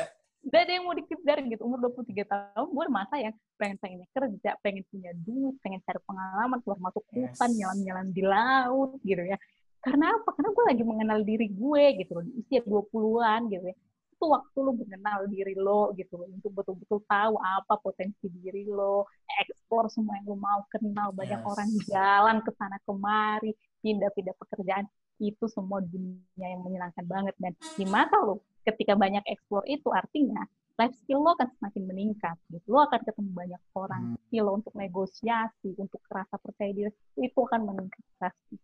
[0.47, 1.61] Gak ada yang mau dikejar gitu.
[1.63, 6.59] Umur 23 tahun gue masa yang pengen pengennya kerja pengen punya duit pengen cari pengalaman
[6.65, 7.57] keluar masuk hutan Yes.
[7.57, 9.37] nyelam-nyelam di laut gitu ya.
[9.79, 10.29] Karena apa?
[10.35, 13.77] Karena gue lagi mengenal diri gue gitu loh di usia 20-an gitu ya
[14.17, 19.05] itu waktu lo mengenal diri lo gitu loh untuk betul-betul tahu apa potensi diri lo
[19.37, 21.45] explore semua yang lo mau kenal banyak Yes.
[21.45, 26.17] orang jalan ke sana kemari pindah-pindah pekerjaan itu semua dunia
[26.49, 30.41] yang menyenangkan banget dan di mata lo ketika banyak explore itu artinya
[30.77, 34.17] life skill lo akan semakin meningkat gitu lo akan ketemu banyak orang Hmm.
[34.25, 38.57] skill lo untuk negosiasi untuk rasa percaya diri itu akan meningkat pasti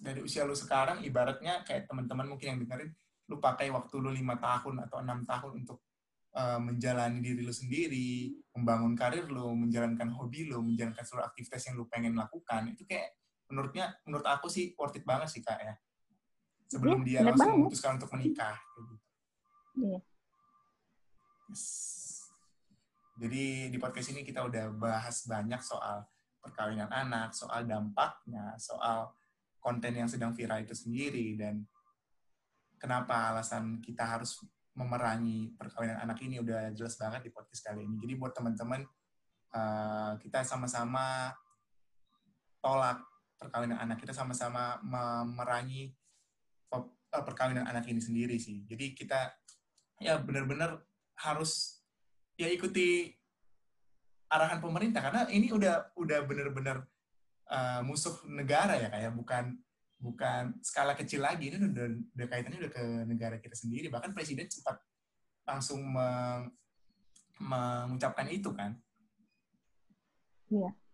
[0.00, 2.90] dari usia lu sekarang ibaratnya kayak teman-teman mungkin yang dengerin
[3.28, 5.80] lu pakai waktu lu lima tahun atau enam tahun untuk
[6.36, 11.80] uh, menjalani diri lu sendiri membangun karir lu menjalankan hobi lu menjalankan seluruh aktivitas yang
[11.80, 13.16] lu pengen lakukan itu kayak
[13.48, 15.74] menurutnya menurut aku sih worth it banget sih kak ya
[16.68, 17.60] sebelum Iya, dia langsung banget.
[17.60, 18.94] memutuskan untuk menikah gitu.
[19.84, 19.98] Iya.
[21.52, 21.64] Yes.
[23.14, 26.02] Jadi di podcast ini kita udah bahas banyak soal
[26.42, 29.14] perkawinan anak, soal dampaknya, soal
[29.62, 31.62] konten yang sedang viral itu sendiri dan
[32.84, 34.44] kenapa alasan kita harus
[34.76, 37.96] memerangi perkawinan anak ini udah jelas banget di podcast kali ini.
[37.96, 38.84] Jadi buat teman-teman
[39.56, 41.32] eh, kita sama-sama
[42.60, 43.00] tolak
[43.40, 45.96] perkawinan anak, kita sama-sama memerangi
[46.76, 48.68] eh, perkawinan anak ini sendiri sih.
[48.68, 49.32] Jadi kita
[50.04, 50.76] ya benar-benar
[51.24, 51.80] harus
[52.36, 53.08] ya ikuti
[54.28, 56.82] arahan pemerintah karena ini udah udah benar-benar
[57.46, 59.54] uh, musuh negara ya kayak bukan
[60.04, 63.88] bukan skala kecil lagi ini udah, udah kaitannya udah ke negara kita sendiri.
[63.88, 64.76] Bahkan presiden sempat
[65.48, 66.52] langsung meng-
[67.40, 68.76] mengucapkan itu kan?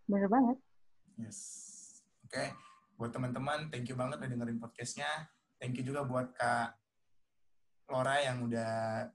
[0.07, 0.57] Bener banget.
[1.19, 1.67] Yes.
[2.31, 2.55] Oke
[3.01, 5.09] buat teman-teman thank you banget udah dengerin podcastnya.
[5.57, 6.77] Thank you juga buat kak
[7.89, 9.09] Laura yang udah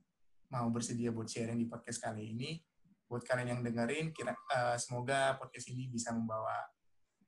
[0.50, 2.58] mau bersedia buat sharing di podcast kali ini.
[3.06, 6.66] Buat kalian yang dengerin kira eh, semoga podcast ini bisa membawa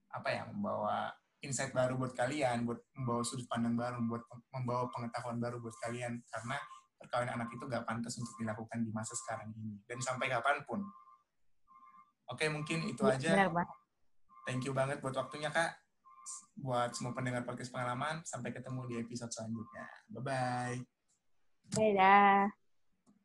[0.09, 1.13] apa ya membawa
[1.45, 4.23] insight baru buat kalian buat membawa sudut pandang baru buat
[4.53, 6.57] membawa pengetahuan baru buat kalian karena
[6.97, 10.81] perkawinan anak itu gak pantas untuk dilakukan di masa sekarang ini dan sampai kapan pun.
[12.27, 13.53] Oke, mungkin itu Iya, aja.
[14.43, 15.79] Thank you banget buat waktunya Kak.
[16.59, 19.85] Buat semua pendengar podcast pengalaman, sampai ketemu di episode selanjutnya.
[20.11, 20.79] Bye-bye.
[21.71, 22.66] Dadah.